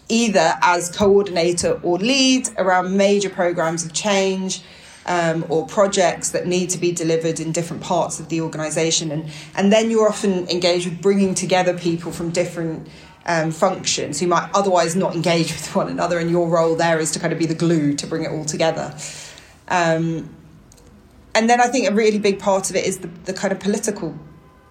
either 0.07 0.53
as 0.61 0.89
coordinator 0.89 1.81
or 1.83 1.97
lead 1.97 2.47
around 2.57 2.95
major 2.95 3.29
programs 3.29 3.85
of 3.85 3.91
change 3.91 4.63
um, 5.05 5.45
or 5.49 5.65
projects 5.67 6.29
that 6.31 6.47
need 6.47 6.69
to 6.71 6.77
be 6.77 6.91
delivered 6.91 7.39
in 7.39 7.51
different 7.51 7.83
parts 7.83 8.19
of 8.19 8.29
the 8.29 8.41
organization. 8.41 9.11
And, 9.11 9.29
and 9.55 9.71
then 9.71 9.91
you're 9.91 10.09
often 10.09 10.47
engaged 10.49 10.87
with 10.87 11.01
bringing 11.01 11.35
together 11.35 11.77
people 11.77 12.11
from 12.11 12.29
different 12.29 12.87
um, 13.25 13.51
functions 13.51 14.19
who 14.19 14.27
might 14.27 14.49
otherwise 14.53 14.95
not 14.95 15.15
engage 15.15 15.51
with 15.53 15.75
one 15.75 15.89
another, 15.89 16.19
and 16.19 16.29
your 16.29 16.47
role 16.47 16.75
there 16.75 16.99
is 16.99 17.11
to 17.11 17.19
kind 17.19 17.33
of 17.33 17.39
be 17.39 17.45
the 17.45 17.55
glue 17.55 17.93
to 17.95 18.07
bring 18.07 18.23
it 18.23 18.31
all 18.31 18.45
together. 18.45 18.95
Um, 19.67 20.29
and 21.35 21.49
then 21.49 21.59
I 21.59 21.67
think 21.67 21.89
a 21.89 21.93
really 21.93 22.19
big 22.19 22.39
part 22.39 22.69
of 22.69 22.75
it 22.75 22.85
is 22.85 22.99
the, 22.99 23.07
the 23.07 23.33
kind 23.33 23.51
of 23.51 23.59
political 23.59 24.17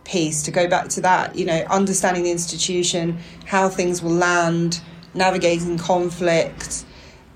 piece 0.05 0.42
to 0.45 0.51
go 0.51 0.68
back 0.68 0.88
to 0.90 1.01
that, 1.01 1.37
you 1.37 1.45
know, 1.45 1.64
understanding 1.71 2.23
the 2.23 2.31
institution, 2.31 3.18
how 3.47 3.68
things 3.68 4.03
will 4.03 4.12
land, 4.12 4.81
navigating 5.14 5.79
conflict, 5.79 6.85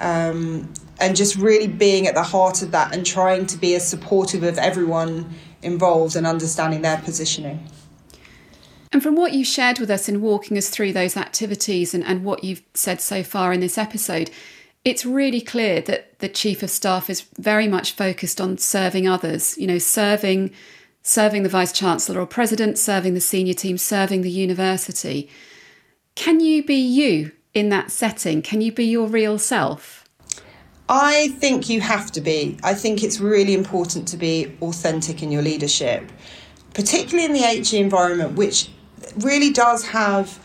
um, 0.01 0.73
and 0.99 1.17
just 1.17 1.37
really 1.37 1.67
being 1.67 2.07
at 2.07 2.15
the 2.15 2.23
heart 2.23 2.63
of 2.63 2.71
that 2.71 2.95
and 2.95 3.05
trying 3.05 3.47
to 3.47 3.59
be 3.59 3.75
as 3.75 3.87
supportive 3.87 4.43
of 4.43 4.59
everyone 4.59 5.29
involved 5.63 6.17
and 6.17 6.27
understanding 6.27 6.83
their 6.83 6.99
positioning. 6.99 7.67
And 8.93 9.03
from 9.03 9.17
what 9.17 9.33
you 9.33 9.45
shared 9.45 9.79
with 9.79 9.91
us 9.91 10.09
in 10.09 10.23
walking 10.23 10.57
us 10.57 10.71
through 10.71 10.93
those 10.93 11.17
activities 11.17 11.93
and, 11.93 12.05
and 12.05 12.25
what 12.25 12.45
you've 12.45 12.63
said 12.73 13.01
so 13.01 13.23
far 13.23 13.53
in 13.53 13.61
this 13.61 13.77
episode, 13.77 14.31
it's 14.85 15.05
really 15.05 15.41
clear 15.41 15.81
that 15.83 16.19
the 16.21 16.29
chief 16.29 16.63
of 16.63 16.71
staff 16.71 17.11
is 17.11 17.23
very 17.37 17.67
much 17.67 17.93
focused 17.93 18.41
on 18.41 18.57
serving 18.57 19.09
others, 19.09 19.59
you 19.59 19.67
know, 19.67 19.79
serving 19.79 20.53
serving 21.03 21.45
the 21.45 21.49
vice 21.49 21.71
chancellor 21.71 22.21
or 22.21 22.27
president, 22.27 22.77
serving 22.77 23.15
the 23.15 23.21
senior 23.21 23.55
team, 23.55 23.79
serving 23.79 24.23
the 24.23 24.31
university. 24.31 25.31
Can 26.17 26.41
you 26.41 26.65
be 26.65 26.75
you 26.75 27.31
in 27.55 27.69
that 27.69 27.93
setting? 27.93 28.43
Can 28.43 28.61
you 28.61 28.73
be 28.73 28.87
your 28.87 29.07
real 29.07 29.39
self? 29.39 30.06
I 30.89 31.29
think 31.39 31.69
you 31.69 31.81
have 31.81 32.13
to 32.13 32.21
be. 32.21 32.59
I 32.63 32.75
think 32.75 33.03
it's 33.03 33.19
really 33.19 33.55
important 33.55 34.07
to 34.09 34.17
be 34.17 34.57
authentic 34.63 35.23
in 35.23 35.33
your 35.33 35.43
leadership, 35.43 36.11
particularly 36.75 37.25
in 37.25 37.33
the 37.33 37.41
HE 37.41 37.79
environment, 37.79 38.37
which 38.37 38.71
really 39.19 39.53
does 39.53 39.85
have. 39.87 40.39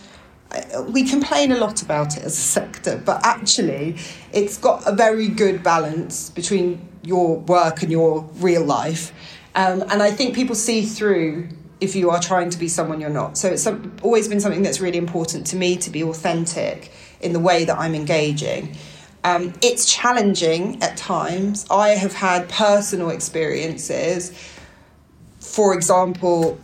We 0.89 1.07
complain 1.07 1.51
a 1.51 1.57
lot 1.57 1.81
about 1.81 2.17
it 2.17 2.23
as 2.23 2.37
a 2.37 2.41
sector, 2.41 3.01
but 3.05 3.23
actually, 3.23 3.97
it's 4.33 4.57
got 4.57 4.85
a 4.85 4.91
very 4.93 5.27
good 5.27 5.63
balance 5.63 6.29
between 6.29 6.89
your 7.03 7.37
work 7.39 7.83
and 7.83 7.91
your 7.91 8.27
real 8.35 8.65
life. 8.65 9.13
Um, 9.55 9.81
and 9.83 10.01
I 10.01 10.11
think 10.11 10.35
people 10.35 10.55
see 10.55 10.83
through 10.83 11.49
if 11.79 11.95
you 11.95 12.09
are 12.09 12.19
trying 12.19 12.49
to 12.49 12.59
be 12.59 12.67
someone 12.67 12.99
you're 12.99 13.09
not. 13.09 13.37
So 13.37 13.49
it's 13.49 13.67
always 14.01 14.27
been 14.27 14.39
something 14.39 14.61
that's 14.61 14.79
really 14.79 14.97
important 14.97 15.47
to 15.47 15.55
me 15.55 15.77
to 15.77 15.89
be 15.89 16.03
authentic 16.03 16.91
in 17.21 17.33
the 17.33 17.39
way 17.39 17.65
that 17.65 17.77
I'm 17.77 17.95
engaging. 17.95 18.75
Um, 19.23 19.53
it's 19.61 19.91
challenging 19.91 20.81
at 20.81 20.97
times. 20.97 21.65
I 21.69 21.89
have 21.89 22.13
had 22.13 22.49
personal 22.49 23.09
experiences. 23.09 24.31
For 25.39 25.73
example, 25.73 26.59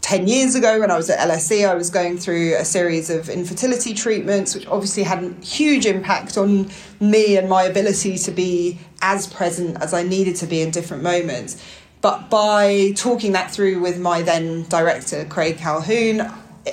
10 0.00 0.26
years 0.26 0.54
ago 0.54 0.80
when 0.80 0.90
I 0.90 0.96
was 0.96 1.10
at 1.10 1.18
LSE, 1.18 1.68
I 1.68 1.74
was 1.74 1.90
going 1.90 2.16
through 2.16 2.56
a 2.56 2.64
series 2.64 3.10
of 3.10 3.28
infertility 3.28 3.94
treatments, 3.94 4.54
which 4.54 4.66
obviously 4.66 5.02
had 5.02 5.22
a 5.22 5.32
huge 5.44 5.86
impact 5.86 6.38
on 6.38 6.70
me 7.00 7.36
and 7.36 7.48
my 7.48 7.64
ability 7.64 8.16
to 8.18 8.30
be 8.30 8.78
as 9.02 9.26
present 9.26 9.80
as 9.82 9.92
I 9.92 10.02
needed 10.02 10.36
to 10.36 10.46
be 10.46 10.62
in 10.62 10.70
different 10.70 11.02
moments. 11.02 11.62
But 12.00 12.30
by 12.30 12.92
talking 12.96 13.32
that 13.32 13.50
through 13.50 13.80
with 13.80 14.00
my 14.00 14.22
then 14.22 14.62
director, 14.64 15.26
Craig 15.26 15.58
Calhoun, 15.58 16.22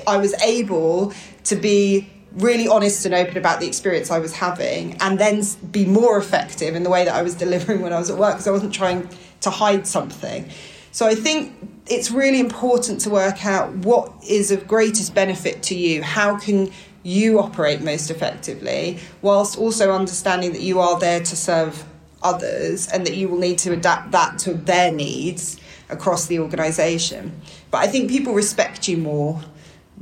I 0.08 0.18
was 0.18 0.34
able 0.42 1.14
to 1.44 1.56
be 1.56 2.10
really 2.38 2.68
honest 2.68 3.06
and 3.06 3.14
open 3.14 3.38
about 3.38 3.60
the 3.60 3.68
experience 3.68 4.12
I 4.12 4.20
was 4.20 4.34
having 4.34 4.96
and 5.02 5.20
then 5.20 5.44
be 5.72 5.86
more 5.86 6.18
effective 6.18 6.76
in 6.76 6.84
the 6.84 6.90
way 6.90 7.04
that 7.04 7.14
I 7.14 7.22
was 7.22 7.36
delivering 7.36 7.82
when 7.82 7.94
I 7.94 8.00
was 8.00 8.10
at 8.10 8.18
work 8.18 8.34
because 8.34 8.48
I 8.48 8.52
wasn't 8.52 8.74
trying 8.74 9.10
to 9.42 9.50
hide 9.50 9.88
something. 9.88 10.50
So 10.92 11.06
I 11.06 11.16
think 11.16 11.54
it's 11.88 12.12
really 12.12 12.40
important 12.40 13.02
to 13.02 13.10
work 13.10 13.46
out 13.46 13.74
what 13.78 14.12
is 14.28 14.52
of 14.52 14.68
greatest 14.68 15.14
benefit 15.14 15.64
to 15.64 15.76
you. 15.76 16.04
How 16.04 16.38
can 16.38 16.72
you 17.04 17.40
operate 17.40 17.82
most 17.82 18.12
effectively 18.12 19.00
whilst 19.22 19.58
also 19.58 19.92
understanding 19.92 20.52
that 20.52 20.62
you 20.62 20.80
are 20.80 21.00
there 21.00 21.22
to 21.22 21.36
serve 21.36 21.86
others 22.22 22.88
and 22.90 23.06
that 23.06 23.16
you 23.16 23.30
will 23.30 23.38
need 23.38 23.58
to 23.60 23.72
adapt 23.72 24.12
that 24.12 24.38
to 24.40 24.54
their 24.54 24.92
needs 24.92 25.60
across 25.90 26.28
the 26.28 26.40
organization. 26.40 27.40
But 27.72 27.80
I 27.80 27.88
think 27.88 28.10
people 28.10 28.34
respect 28.34 28.88
you 28.88 28.98
more 28.98 29.42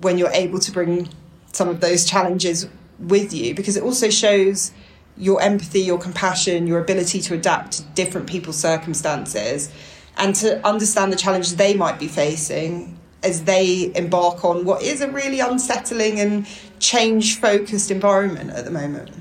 when 0.01 0.17
you're 0.17 0.31
able 0.31 0.59
to 0.59 0.71
bring 0.71 1.09
some 1.55 1.69
of 1.69 1.79
those 1.79 2.05
challenges 2.05 2.67
with 2.99 3.33
you 3.33 3.55
because 3.55 3.77
it 3.77 3.83
also 3.83 4.09
shows 4.09 4.71
your 5.17 5.41
empathy, 5.41 5.79
your 5.79 5.97
compassion, 5.97 6.67
your 6.67 6.79
ability 6.79 7.21
to 7.21 7.33
adapt 7.33 7.73
to 7.73 7.83
different 7.93 8.27
people's 8.27 8.57
circumstances 8.57 9.71
and 10.17 10.35
to 10.35 10.65
understand 10.65 11.11
the 11.11 11.15
challenges 11.15 11.55
they 11.55 11.73
might 11.73 11.99
be 11.99 12.07
facing 12.07 12.97
as 13.23 13.43
they 13.45 13.91
embark 13.95 14.45
on 14.45 14.65
what 14.65 14.81
is 14.81 15.01
a 15.01 15.09
really 15.09 15.39
unsettling 15.39 16.19
and 16.19 16.45
change 16.79 17.39
focused 17.39 17.89
environment 17.89 18.51
at 18.51 18.65
the 18.65 18.71
moment. 18.71 19.11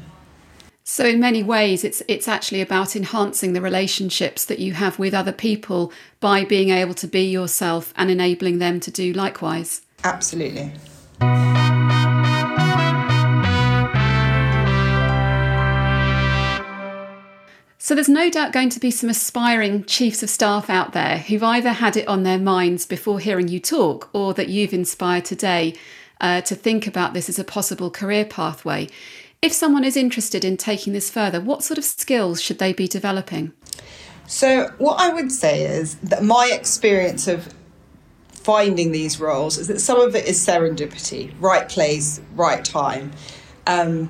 So 0.87 1.07
in 1.07 1.19
many 1.19 1.43
ways 1.43 1.83
it's 1.83 2.03
it's 2.09 2.29
actually 2.29 2.61
about 2.61 2.95
enhancing 2.95 3.55
the 3.55 3.63
relationships 3.63 4.45
that 4.45 4.59
you 4.59 4.75
have 4.75 4.99
with 4.99 5.15
other 5.15 5.33
people 5.33 5.91
by 6.21 6.45
being 6.45 6.69
able 6.69 6.95
to 6.95 7.07
be 7.07 7.23
yourself 7.23 7.95
and 7.97 8.11
enabling 8.11 8.59
them 8.59 8.81
to 8.81 8.91
do 8.91 9.13
likewise. 9.15 9.81
Absolutely. 10.05 10.73
So 17.85 17.95
there's 17.95 18.09
no 18.09 18.31
doubt 18.31 18.55
going 18.55 18.71
to 18.71 18.81
be 18.81 18.91
some 18.91 19.11
aspiring 19.11 19.85
chiefs 19.85 20.23
of 20.23 20.31
staff 20.31 20.71
out 20.71 20.95
there 20.95 21.19
who've 21.19 21.43
either 21.43 21.69
had 21.69 21.99
it 21.99 22.09
on 22.09 22.23
their 22.23 22.39
minds 22.39 22.87
before 22.87 23.19
hearing 23.19 23.49
you 23.49 23.61
talk 23.61 24.09
or 24.15 24.33
that 24.33 24.49
you've 24.49 24.73
inspired 24.73 25.27
today 25.27 25.75
uh, 26.19 26.41
to 26.41 26.55
think 26.55 26.87
about 26.87 27.13
this 27.13 27.29
as 27.29 27.39
a 27.39 27.45
possible 27.45 27.91
career 27.91 28.25
pathway. 28.25 28.89
If 29.43 29.53
someone 29.53 29.85
is 29.85 29.99
interested 29.99 30.47
in 30.47 30.57
taking 30.57 30.95
this 30.95 31.11
further, 31.11 31.43
what 31.43 31.63
sort 31.63 31.77
of 31.77 31.85
skills 31.85 32.41
should 32.41 32.59
they 32.59 32.73
be 32.73 32.89
developing? 32.89 33.53
So, 34.27 34.73
what 34.79 34.99
I 34.99 35.13
would 35.13 35.31
say 35.31 35.65
is 35.65 35.97
that 35.97 36.25
my 36.25 36.51
experience 36.55 37.29
of 37.29 37.53
finding 38.31 38.93
these 38.93 39.21
roles 39.21 39.59
is 39.59 39.69
that 39.69 39.81
some 39.83 40.01
of 40.01 40.17
it 40.17 40.25
is 40.25 40.39
serendipity, 40.39 41.35
right 41.39 41.69
place, 41.69 42.23
right 42.35 42.65
time. 42.65 43.13
Um, 43.67 44.09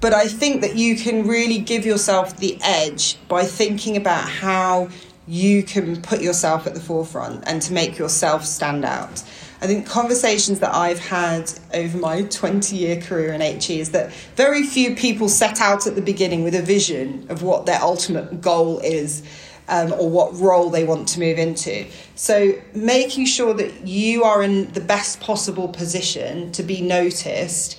but 0.00 0.12
I 0.12 0.28
think 0.28 0.60
that 0.60 0.76
you 0.76 0.96
can 0.96 1.26
really 1.26 1.58
give 1.58 1.86
yourself 1.86 2.36
the 2.36 2.58
edge 2.62 3.16
by 3.28 3.44
thinking 3.44 3.96
about 3.96 4.28
how 4.28 4.88
you 5.26 5.62
can 5.62 6.00
put 6.02 6.20
yourself 6.20 6.66
at 6.66 6.74
the 6.74 6.80
forefront 6.80 7.44
and 7.46 7.60
to 7.62 7.72
make 7.72 7.98
yourself 7.98 8.44
stand 8.44 8.84
out. 8.84 9.22
I 9.60 9.66
think 9.66 9.86
conversations 9.86 10.60
that 10.60 10.74
I've 10.74 10.98
had 10.98 11.50
over 11.72 11.96
my 11.96 12.22
20 12.22 12.76
year 12.76 13.00
career 13.00 13.32
in 13.32 13.40
HE 13.40 13.80
is 13.80 13.90
that 13.92 14.12
very 14.36 14.62
few 14.62 14.94
people 14.94 15.28
set 15.28 15.60
out 15.60 15.86
at 15.86 15.94
the 15.94 16.02
beginning 16.02 16.44
with 16.44 16.54
a 16.54 16.62
vision 16.62 17.26
of 17.30 17.42
what 17.42 17.64
their 17.66 17.80
ultimate 17.80 18.40
goal 18.40 18.78
is. 18.80 19.22
Um, 19.68 19.92
or 19.94 20.08
what 20.08 20.38
role 20.38 20.70
they 20.70 20.84
want 20.84 21.08
to 21.08 21.18
move 21.18 21.38
into. 21.38 21.86
So, 22.14 22.52
making 22.72 23.26
sure 23.26 23.52
that 23.54 23.84
you 23.84 24.22
are 24.22 24.40
in 24.40 24.70
the 24.74 24.80
best 24.80 25.18
possible 25.18 25.66
position 25.66 26.52
to 26.52 26.62
be 26.62 26.80
noticed 26.80 27.76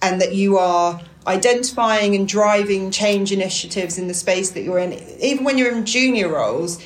and 0.00 0.18
that 0.22 0.34
you 0.34 0.56
are 0.56 0.98
identifying 1.26 2.14
and 2.14 2.28
driving 2.28 2.90
change 2.90 3.32
initiatives 3.32 3.98
in 3.98 4.06
the 4.06 4.14
space 4.14 4.50
that 4.50 4.62
you're 4.62 4.78
in, 4.78 4.92
even 5.20 5.44
when 5.44 5.58
you're 5.58 5.72
in 5.72 5.84
junior 5.84 6.28
roles, 6.28 6.82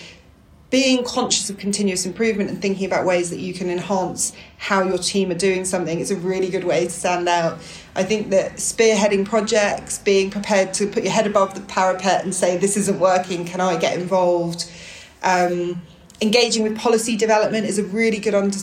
being 0.70 1.05
conscious 1.05 1.50
of 1.50 1.59
continuous 1.59 2.07
improvement 2.07 2.48
and 2.48 2.62
thinking 2.62 2.87
about 2.87 3.05
ways 3.05 3.31
that 3.31 3.40
you 3.40 3.53
can 3.53 3.68
enhance 3.68 4.33
how 4.57 4.83
your 4.83 4.98
team 4.98 5.31
are 5.31 5.37
doing 5.37 5.64
something 5.64 5.98
is 5.98 6.12
a 6.12 6.16
really 6.16 6.48
good 6.48 6.62
way 6.62 6.85
to 6.85 6.90
stand 6.90 7.29
out. 7.29 7.59
I 7.96 8.05
think 8.05 8.31
that 8.31 8.55
spearheading 8.55 9.26
projects, 9.26 9.98
being 9.98 10.31
prepared 10.31 10.72
to 10.74 10.87
put 10.87 11.03
your 11.03 11.12
head 11.12 11.26
above 11.26 11.55
the 11.55 11.61
parapet 11.62 12.22
and 12.24 12.33
say, 12.33 12.57
this 12.57 12.76
isn't 12.76 13.00
working, 13.00 13.44
can 13.44 13.61
I 13.61 13.76
get 13.76 13.98
involved? 13.98 14.70
Um, 15.24 15.83
engaging 16.22 16.62
with 16.62 16.79
policy 16.79 17.16
development 17.16 17.66
is 17.66 17.81
a 17.81 17.85
really 17.85 18.18
good, 18.20 18.35
under, 18.35 18.59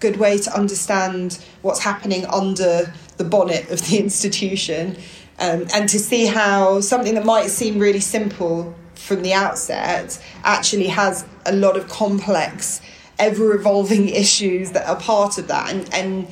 good 0.00 0.16
way 0.16 0.38
to 0.38 0.52
understand 0.52 1.44
what's 1.62 1.80
happening 1.80 2.26
under 2.26 2.92
the 3.18 3.24
bonnet 3.24 3.70
of 3.70 3.86
the 3.86 3.98
institution 4.00 4.96
um, 5.42 5.66
and 5.74 5.88
to 5.88 5.98
see 5.98 6.26
how 6.26 6.80
something 6.80 7.14
that 7.16 7.26
might 7.26 7.50
seem 7.50 7.80
really 7.80 8.00
simple 8.00 8.72
from 8.94 9.22
the 9.22 9.32
outset 9.32 10.22
actually 10.44 10.86
has 10.86 11.26
a 11.44 11.52
lot 11.52 11.76
of 11.76 11.88
complex, 11.88 12.80
ever 13.18 13.52
evolving 13.52 14.08
issues 14.24 14.70
that 14.70 14.88
are 14.88 14.96
part 14.96 15.38
of 15.38 15.48
that, 15.48 15.72
and, 15.72 15.92
and 15.92 16.28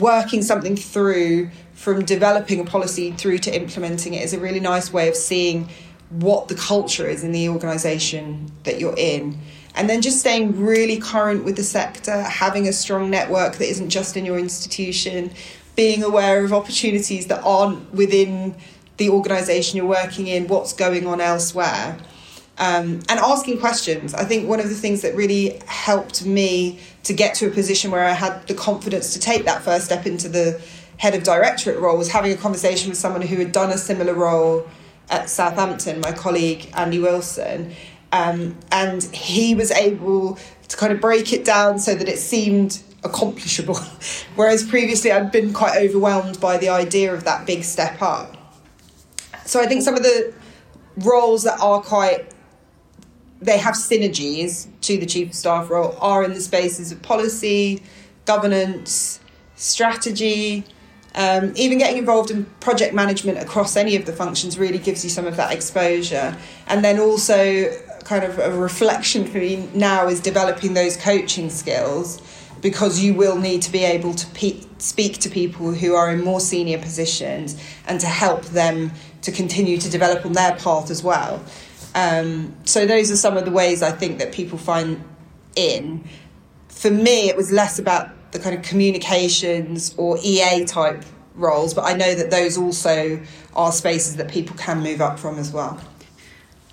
working 0.00 0.40
something 0.40 0.76
through 0.76 1.50
from 1.74 2.04
developing 2.06 2.58
a 2.60 2.64
policy 2.64 3.10
through 3.12 3.36
to 3.36 3.54
implementing 3.54 4.14
it 4.14 4.22
is 4.22 4.32
a 4.32 4.40
really 4.40 4.60
nice 4.60 4.92
way 4.92 5.08
of 5.08 5.16
seeing 5.16 5.68
what 6.08 6.48
the 6.48 6.54
culture 6.54 7.06
is 7.06 7.24
in 7.24 7.32
the 7.32 7.48
organisation 7.48 8.50
that 8.64 8.80
you're 8.80 8.96
in. 8.96 9.38
And 9.74 9.90
then 9.90 10.00
just 10.00 10.20
staying 10.20 10.58
really 10.60 10.98
current 10.98 11.44
with 11.44 11.56
the 11.56 11.62
sector, 11.62 12.22
having 12.22 12.68
a 12.68 12.72
strong 12.72 13.10
network 13.10 13.56
that 13.56 13.68
isn't 13.68 13.90
just 13.90 14.16
in 14.16 14.24
your 14.24 14.38
institution, 14.38 15.32
being 15.76 16.02
aware 16.02 16.44
of 16.44 16.52
opportunities 16.52 17.26
that 17.28 17.42
aren't 17.44 17.92
within 17.94 18.54
the 18.98 19.08
organisation 19.08 19.76
you're 19.76 19.86
working 19.86 20.26
in, 20.26 20.46
what's 20.48 20.72
going 20.72 21.06
on 21.06 21.20
elsewhere, 21.20 21.98
um, 22.58 23.00
and 23.08 23.18
asking 23.18 23.58
questions. 23.58 24.14
I 24.14 24.24
think 24.24 24.48
one 24.48 24.60
of 24.60 24.68
the 24.68 24.74
things 24.74 25.02
that 25.02 25.14
really 25.14 25.60
helped 25.66 26.24
me 26.26 26.78
to 27.04 27.14
get 27.14 27.34
to 27.36 27.46
a 27.46 27.50
position 27.50 27.90
where 27.90 28.04
I 28.04 28.12
had 28.12 28.46
the 28.46 28.54
confidence 28.54 29.14
to 29.14 29.20
take 29.20 29.44
that 29.46 29.62
first 29.62 29.86
step 29.86 30.06
into 30.06 30.28
the 30.28 30.60
head 30.98 31.14
of 31.14 31.24
directorate 31.24 31.80
role 31.80 31.96
was 31.98 32.08
having 32.08 32.32
a 32.32 32.36
conversation 32.36 32.90
with 32.90 32.98
someone 32.98 33.22
who 33.22 33.36
had 33.36 33.50
done 33.50 33.70
a 33.70 33.78
similar 33.78 34.14
role 34.14 34.68
at 35.10 35.28
Southampton, 35.28 36.00
my 36.00 36.12
colleague 36.12 36.70
Andy 36.76 36.98
Wilson. 36.98 37.74
Um, 38.12 38.56
and 38.70 39.02
he 39.02 39.54
was 39.54 39.70
able 39.70 40.38
to 40.68 40.76
kind 40.76 40.92
of 40.92 41.00
break 41.00 41.32
it 41.32 41.44
down 41.44 41.78
so 41.78 41.94
that 41.94 42.08
it 42.08 42.18
seemed 42.18 42.82
accomplishable. 43.04 43.76
Whereas 44.36 44.62
previously 44.64 45.12
I'd 45.12 45.32
been 45.32 45.52
quite 45.52 45.76
overwhelmed 45.76 46.40
by 46.40 46.58
the 46.58 46.68
idea 46.68 47.12
of 47.12 47.24
that 47.24 47.46
big 47.46 47.64
step 47.64 48.00
up. 48.00 48.36
So 49.44 49.60
I 49.60 49.66
think 49.66 49.82
some 49.82 49.94
of 49.94 50.02
the 50.02 50.32
roles 50.96 51.42
that 51.44 51.58
are 51.60 51.80
quite 51.80 52.32
they 53.40 53.58
have 53.58 53.74
synergies 53.74 54.68
to 54.82 54.96
the 54.98 55.06
chief 55.06 55.30
of 55.30 55.34
staff 55.34 55.68
role 55.68 55.96
are 56.00 56.22
in 56.22 56.32
the 56.32 56.40
spaces 56.40 56.92
of 56.92 57.02
policy, 57.02 57.82
governance, 58.24 59.18
strategy, 59.56 60.64
um, 61.14 61.52
even 61.56 61.78
getting 61.78 61.98
involved 61.98 62.30
in 62.30 62.44
project 62.60 62.94
management 62.94 63.38
across 63.38 63.76
any 63.76 63.96
of 63.96 64.06
the 64.06 64.12
functions 64.12 64.58
really 64.58 64.78
gives 64.78 65.04
you 65.04 65.10
some 65.10 65.26
of 65.26 65.36
that 65.36 65.52
exposure. 65.52 66.36
And 66.68 66.84
then 66.84 66.98
also, 66.98 67.70
kind 68.04 68.24
of 68.24 68.38
a 68.38 68.56
reflection 68.56 69.26
for 69.26 69.38
me 69.38 69.68
now 69.74 70.08
is 70.08 70.20
developing 70.20 70.74
those 70.74 70.96
coaching 70.96 71.50
skills 71.50 72.20
because 72.62 73.00
you 73.00 73.12
will 73.12 73.36
need 73.36 73.60
to 73.62 73.72
be 73.72 73.84
able 73.84 74.14
to 74.14 74.26
pe- 74.28 74.60
speak 74.78 75.18
to 75.18 75.28
people 75.28 75.72
who 75.72 75.94
are 75.94 76.10
in 76.10 76.24
more 76.24 76.40
senior 76.40 76.78
positions 76.78 77.60
and 77.86 78.00
to 78.00 78.06
help 78.06 78.44
them 78.46 78.92
to 79.22 79.32
continue 79.32 79.76
to 79.76 79.90
develop 79.90 80.24
on 80.24 80.32
their 80.32 80.56
path 80.56 80.90
as 80.90 81.02
well. 81.02 81.44
Um, 81.94 82.54
so 82.64 82.86
those 82.86 83.10
are 83.10 83.16
some 83.16 83.36
of 83.36 83.44
the 83.44 83.50
ways 83.50 83.82
I 83.82 83.90
think 83.90 84.18
that 84.18 84.32
people 84.32 84.56
find 84.56 85.02
in. 85.56 86.04
For 86.68 86.90
me, 86.90 87.28
it 87.28 87.36
was 87.36 87.52
less 87.52 87.78
about 87.78 88.10
the 88.32 88.38
kind 88.38 88.56
of 88.56 88.62
communications 88.62 89.94
or 89.98 90.16
EA 90.22 90.64
type 90.64 91.04
roles, 91.34 91.74
but 91.74 91.84
I 91.84 91.94
know 91.94 92.14
that 92.14 92.30
those 92.30 92.56
also 92.56 93.20
are 93.54 93.72
spaces 93.72 94.16
that 94.16 94.30
people 94.30 94.56
can 94.56 94.80
move 94.80 95.00
up 95.00 95.18
from 95.18 95.38
as 95.38 95.52
well. 95.52 95.80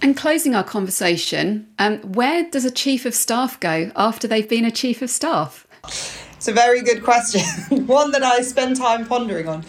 And 0.01 0.15
closing 0.15 0.55
our 0.55 0.63
conversation, 0.63 1.67
um, 1.77 1.97
where 1.99 2.49
does 2.49 2.63
a 2.63 2.71
chief 2.71 3.05
of 3.05 3.13
staff 3.13 3.59
go 3.59 3.91
after 3.97 4.27
they've 4.27 4.47
been 4.47 4.63
a 4.63 4.71
chief 4.71 5.01
of 5.01 5.09
staff? 5.09 5.67
It's 5.83 6.47
a 6.47 6.53
very 6.53 6.81
good 6.81 7.03
question, 7.03 7.41
one 7.87 8.11
that 8.11 8.23
I 8.23 8.41
spend 8.41 8.77
time 8.77 9.05
pondering 9.05 9.47
on. 9.47 9.65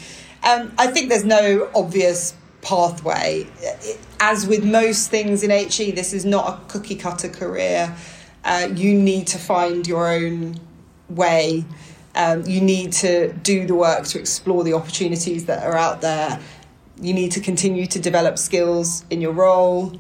Um, 0.49 0.73
I 0.79 0.87
think 0.87 1.09
there's 1.09 1.25
no 1.25 1.69
obvious 1.75 2.35
pathway. 2.63 3.47
As 4.21 4.47
with 4.47 4.65
most 4.65 5.11
things 5.11 5.43
in 5.43 5.51
HE, 5.51 5.93
this 5.93 6.13
is 6.13 6.25
not 6.25 6.49
a 6.49 6.73
cookie 6.73 6.95
cutter 6.95 7.29
career. 7.29 7.95
Uh, 8.45 8.69
you 8.75 8.95
need 8.95 9.27
to 9.29 9.39
find 9.39 9.87
your 9.87 10.11
own 10.11 10.61
way. 11.09 11.65
Um, 12.15 12.47
you 12.47 12.61
need 12.61 12.93
to 12.95 13.33
do 13.33 13.67
the 13.67 13.75
work 13.75 14.05
to 14.07 14.19
explore 14.19 14.65
the 14.65 14.75
opportunities 14.75 15.47
that 15.47 15.65
are 15.65 15.77
out 15.77 16.01
there. 16.01 16.41
You 17.01 17.15
need 17.15 17.33
to 17.33 17.41
continue 17.41 17.87
to 17.87 17.99
develop 17.99 18.39
skills 18.39 19.05
in 19.11 19.21
your 19.21 19.33
role. 19.33 19.99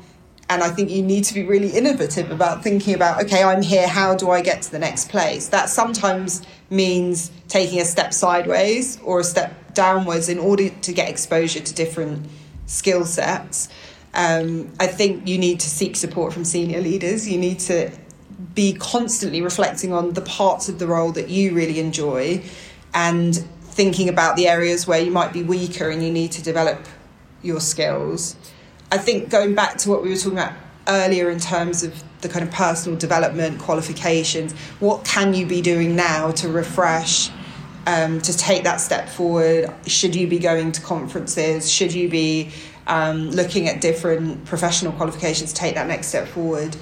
And 0.50 0.64
I 0.64 0.68
think 0.68 0.90
you 0.90 1.00
need 1.00 1.22
to 1.24 1.34
be 1.34 1.44
really 1.44 1.70
innovative 1.70 2.32
about 2.32 2.64
thinking 2.64 2.92
about, 2.92 3.22
okay, 3.22 3.44
I'm 3.44 3.62
here, 3.62 3.86
how 3.86 4.16
do 4.16 4.30
I 4.30 4.42
get 4.42 4.62
to 4.62 4.70
the 4.72 4.80
next 4.80 5.08
place? 5.08 5.46
That 5.46 5.68
sometimes 5.68 6.42
means 6.70 7.30
taking 7.46 7.80
a 7.80 7.84
step 7.84 8.12
sideways 8.12 9.00
or 9.02 9.20
a 9.20 9.24
step 9.24 9.74
downwards 9.74 10.28
in 10.28 10.40
order 10.40 10.68
to 10.68 10.92
get 10.92 11.08
exposure 11.08 11.60
to 11.60 11.72
different 11.72 12.26
skill 12.66 13.04
sets. 13.04 13.68
Um, 14.12 14.72
I 14.80 14.88
think 14.88 15.28
you 15.28 15.38
need 15.38 15.60
to 15.60 15.68
seek 15.70 15.94
support 15.94 16.32
from 16.32 16.44
senior 16.44 16.80
leaders. 16.80 17.28
You 17.28 17.38
need 17.38 17.60
to 17.60 17.92
be 18.52 18.72
constantly 18.72 19.42
reflecting 19.42 19.92
on 19.92 20.14
the 20.14 20.22
parts 20.22 20.68
of 20.68 20.80
the 20.80 20.88
role 20.88 21.12
that 21.12 21.28
you 21.28 21.54
really 21.54 21.78
enjoy 21.78 22.42
and 22.92 23.36
thinking 23.62 24.08
about 24.08 24.34
the 24.34 24.48
areas 24.48 24.84
where 24.84 25.00
you 25.00 25.12
might 25.12 25.32
be 25.32 25.44
weaker 25.44 25.90
and 25.90 26.02
you 26.02 26.10
need 26.10 26.32
to 26.32 26.42
develop 26.42 26.88
your 27.40 27.60
skills. 27.60 28.34
I 28.92 28.98
think 28.98 29.30
going 29.30 29.54
back 29.54 29.76
to 29.78 29.90
what 29.90 30.02
we 30.02 30.10
were 30.10 30.16
talking 30.16 30.38
about 30.38 30.52
earlier 30.88 31.30
in 31.30 31.38
terms 31.38 31.84
of 31.84 32.02
the 32.22 32.28
kind 32.28 32.44
of 32.44 32.52
personal 32.52 32.98
development 32.98 33.60
qualifications, 33.60 34.52
what 34.80 35.04
can 35.04 35.32
you 35.32 35.46
be 35.46 35.62
doing 35.62 35.94
now 35.94 36.32
to 36.32 36.48
refresh? 36.48 37.30
Um, 37.86 38.20
to 38.20 38.36
take 38.36 38.64
that 38.64 38.76
step 38.76 39.08
forward? 39.08 39.72
Should 39.86 40.14
you 40.14 40.26
be 40.26 40.38
going 40.38 40.70
to 40.72 40.82
conferences? 40.82 41.72
Should 41.72 41.94
you 41.94 42.10
be 42.10 42.50
um, 42.86 43.30
looking 43.30 43.68
at 43.68 43.80
different 43.80 44.44
professional 44.44 44.92
qualifications 44.92 45.52
to 45.54 45.58
take 45.58 45.76
that 45.76 45.86
next 45.86 46.08
step 46.08 46.28
forward? 46.28 46.76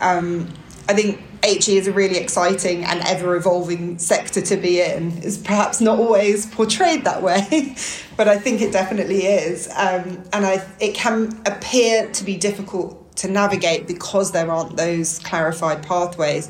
Um, 0.00 0.48
I 0.88 0.94
think 0.94 1.20
HE 1.42 1.76
is 1.76 1.86
a 1.86 1.92
really 1.92 2.18
exciting 2.18 2.84
and 2.84 3.00
ever 3.00 3.34
evolving 3.36 3.98
sector 3.98 4.40
to 4.42 4.56
be 4.56 4.80
in. 4.80 5.12
It's 5.18 5.38
perhaps 5.38 5.80
not 5.80 5.98
always 5.98 6.46
portrayed 6.46 7.04
that 7.04 7.22
way, 7.22 7.76
but 8.16 8.28
I 8.28 8.38
think 8.38 8.60
it 8.60 8.72
definitely 8.72 9.24
is. 9.24 9.68
Um, 9.68 10.22
and 10.32 10.44
I, 10.44 10.66
it 10.80 10.94
can 10.94 11.40
appear 11.46 12.10
to 12.12 12.24
be 12.24 12.36
difficult 12.36 13.16
to 13.16 13.28
navigate 13.28 13.86
because 13.86 14.32
there 14.32 14.50
aren't 14.50 14.76
those 14.76 15.18
clarified 15.20 15.82
pathways. 15.82 16.48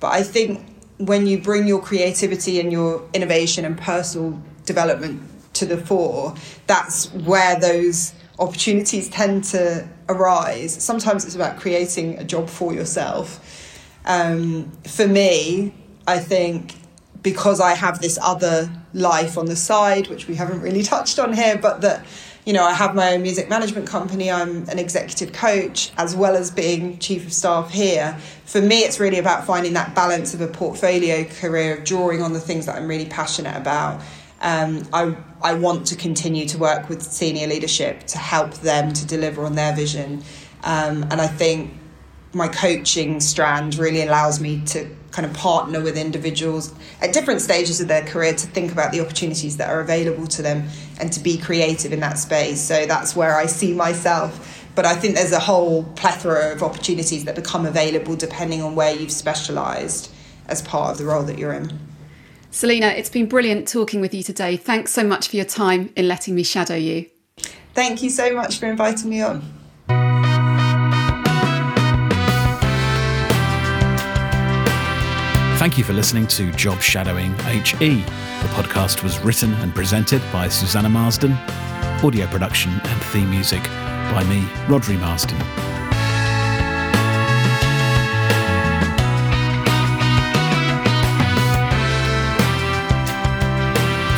But 0.00 0.12
I 0.12 0.22
think 0.22 0.64
when 0.98 1.26
you 1.26 1.38
bring 1.38 1.66
your 1.66 1.80
creativity 1.80 2.60
and 2.60 2.72
your 2.72 3.08
innovation 3.12 3.64
and 3.64 3.78
personal 3.78 4.40
development 4.64 5.22
to 5.54 5.66
the 5.66 5.76
fore, 5.76 6.34
that's 6.66 7.12
where 7.12 7.58
those 7.58 8.12
opportunities 8.38 9.08
tend 9.08 9.44
to 9.44 9.88
arise. 10.08 10.72
Sometimes 10.82 11.24
it's 11.24 11.34
about 11.34 11.58
creating 11.58 12.18
a 12.18 12.24
job 12.24 12.48
for 12.48 12.72
yourself 12.72 13.61
um, 14.04 14.70
for 14.86 15.06
me, 15.06 15.74
I 16.06 16.18
think 16.18 16.74
because 17.22 17.60
I 17.60 17.74
have 17.74 18.00
this 18.00 18.18
other 18.20 18.70
life 18.92 19.38
on 19.38 19.46
the 19.46 19.56
side, 19.56 20.08
which 20.08 20.26
we 20.28 20.34
haven't 20.34 20.60
really 20.60 20.82
touched 20.94 21.18
on 21.18 21.32
here, 21.32 21.56
but 21.56 21.80
that, 21.82 22.04
you 22.44 22.52
know, 22.52 22.64
I 22.64 22.72
have 22.72 22.94
my 22.94 23.14
own 23.14 23.22
music 23.22 23.48
management 23.48 23.86
company, 23.86 24.30
I'm 24.30 24.68
an 24.68 24.78
executive 24.78 25.32
coach, 25.32 25.92
as 25.96 26.16
well 26.16 26.34
as 26.34 26.50
being 26.50 26.98
chief 26.98 27.26
of 27.26 27.32
staff 27.32 27.70
here. 27.70 28.18
For 28.44 28.60
me, 28.60 28.80
it's 28.80 28.98
really 28.98 29.18
about 29.18 29.46
finding 29.46 29.74
that 29.74 29.94
balance 29.94 30.34
of 30.34 30.40
a 30.40 30.48
portfolio 30.48 31.24
career, 31.24 31.80
drawing 31.82 32.22
on 32.22 32.32
the 32.32 32.40
things 32.40 32.66
that 32.66 32.76
I'm 32.76 32.88
really 32.88 33.06
passionate 33.06 33.56
about. 33.56 34.02
Um, 34.40 34.88
I, 34.92 35.16
I 35.40 35.54
want 35.54 35.86
to 35.86 35.96
continue 35.96 36.46
to 36.48 36.58
work 36.58 36.88
with 36.88 37.00
senior 37.00 37.46
leadership 37.46 38.04
to 38.08 38.18
help 38.18 38.54
them 38.54 38.92
to 38.92 39.06
deliver 39.06 39.44
on 39.44 39.54
their 39.54 39.74
vision. 39.74 40.24
Um, 40.64 41.04
and 41.04 41.20
I 41.20 41.28
think 41.28 41.72
my 42.34 42.48
coaching 42.48 43.20
strand 43.20 43.76
really 43.76 44.02
allows 44.02 44.40
me 44.40 44.62
to 44.66 44.88
kind 45.10 45.26
of 45.26 45.34
partner 45.34 45.80
with 45.80 45.96
individuals 45.96 46.74
at 47.02 47.12
different 47.12 47.42
stages 47.42 47.80
of 47.80 47.88
their 47.88 48.02
career 48.04 48.32
to 48.32 48.46
think 48.46 48.72
about 48.72 48.92
the 48.92 49.00
opportunities 49.00 49.58
that 49.58 49.68
are 49.68 49.80
available 49.80 50.26
to 50.26 50.40
them 50.40 50.66
and 50.98 51.12
to 51.12 51.20
be 51.20 51.36
creative 51.36 51.92
in 51.92 52.00
that 52.00 52.18
space. 52.18 52.60
So 52.60 52.86
that's 52.86 53.14
where 53.14 53.36
I 53.36 53.46
see 53.46 53.74
myself. 53.74 54.66
But 54.74 54.86
I 54.86 54.94
think 54.94 55.14
there's 55.14 55.32
a 55.32 55.38
whole 55.38 55.84
plethora 55.96 56.52
of 56.52 56.62
opportunities 56.62 57.24
that 57.26 57.34
become 57.34 57.66
available 57.66 58.16
depending 58.16 58.62
on 58.62 58.74
where 58.74 58.94
you've 58.94 59.12
specialised 59.12 60.10
as 60.48 60.62
part 60.62 60.92
of 60.92 60.98
the 60.98 61.04
role 61.04 61.22
that 61.24 61.38
you're 61.38 61.52
in. 61.52 61.78
Selina, 62.50 62.86
it's 62.88 63.10
been 63.10 63.26
brilliant 63.26 63.68
talking 63.68 64.00
with 64.00 64.14
you 64.14 64.22
today. 64.22 64.56
Thanks 64.56 64.92
so 64.92 65.04
much 65.04 65.28
for 65.28 65.36
your 65.36 65.44
time 65.44 65.92
in 65.96 66.08
letting 66.08 66.34
me 66.34 66.42
shadow 66.42 66.74
you. 66.74 67.06
Thank 67.74 68.02
you 68.02 68.10
so 68.10 68.34
much 68.34 68.58
for 68.58 68.66
inviting 68.66 69.10
me 69.10 69.22
on. 69.22 69.61
Thank 75.62 75.78
you 75.78 75.84
for 75.84 75.92
listening 75.92 76.26
to 76.26 76.50
Job 76.50 76.82
Shadowing 76.82 77.38
HE. 77.38 78.02
The 78.02 78.48
podcast 78.48 79.04
was 79.04 79.20
written 79.20 79.54
and 79.54 79.72
presented 79.72 80.20
by 80.32 80.48
Susanna 80.48 80.88
Marsden, 80.88 81.34
audio 82.02 82.26
production 82.26 82.72
and 82.72 83.02
theme 83.12 83.30
music 83.30 83.62
by 83.62 84.24
me, 84.28 84.40
Rhodri 84.66 84.98
Marsden. 84.98 85.38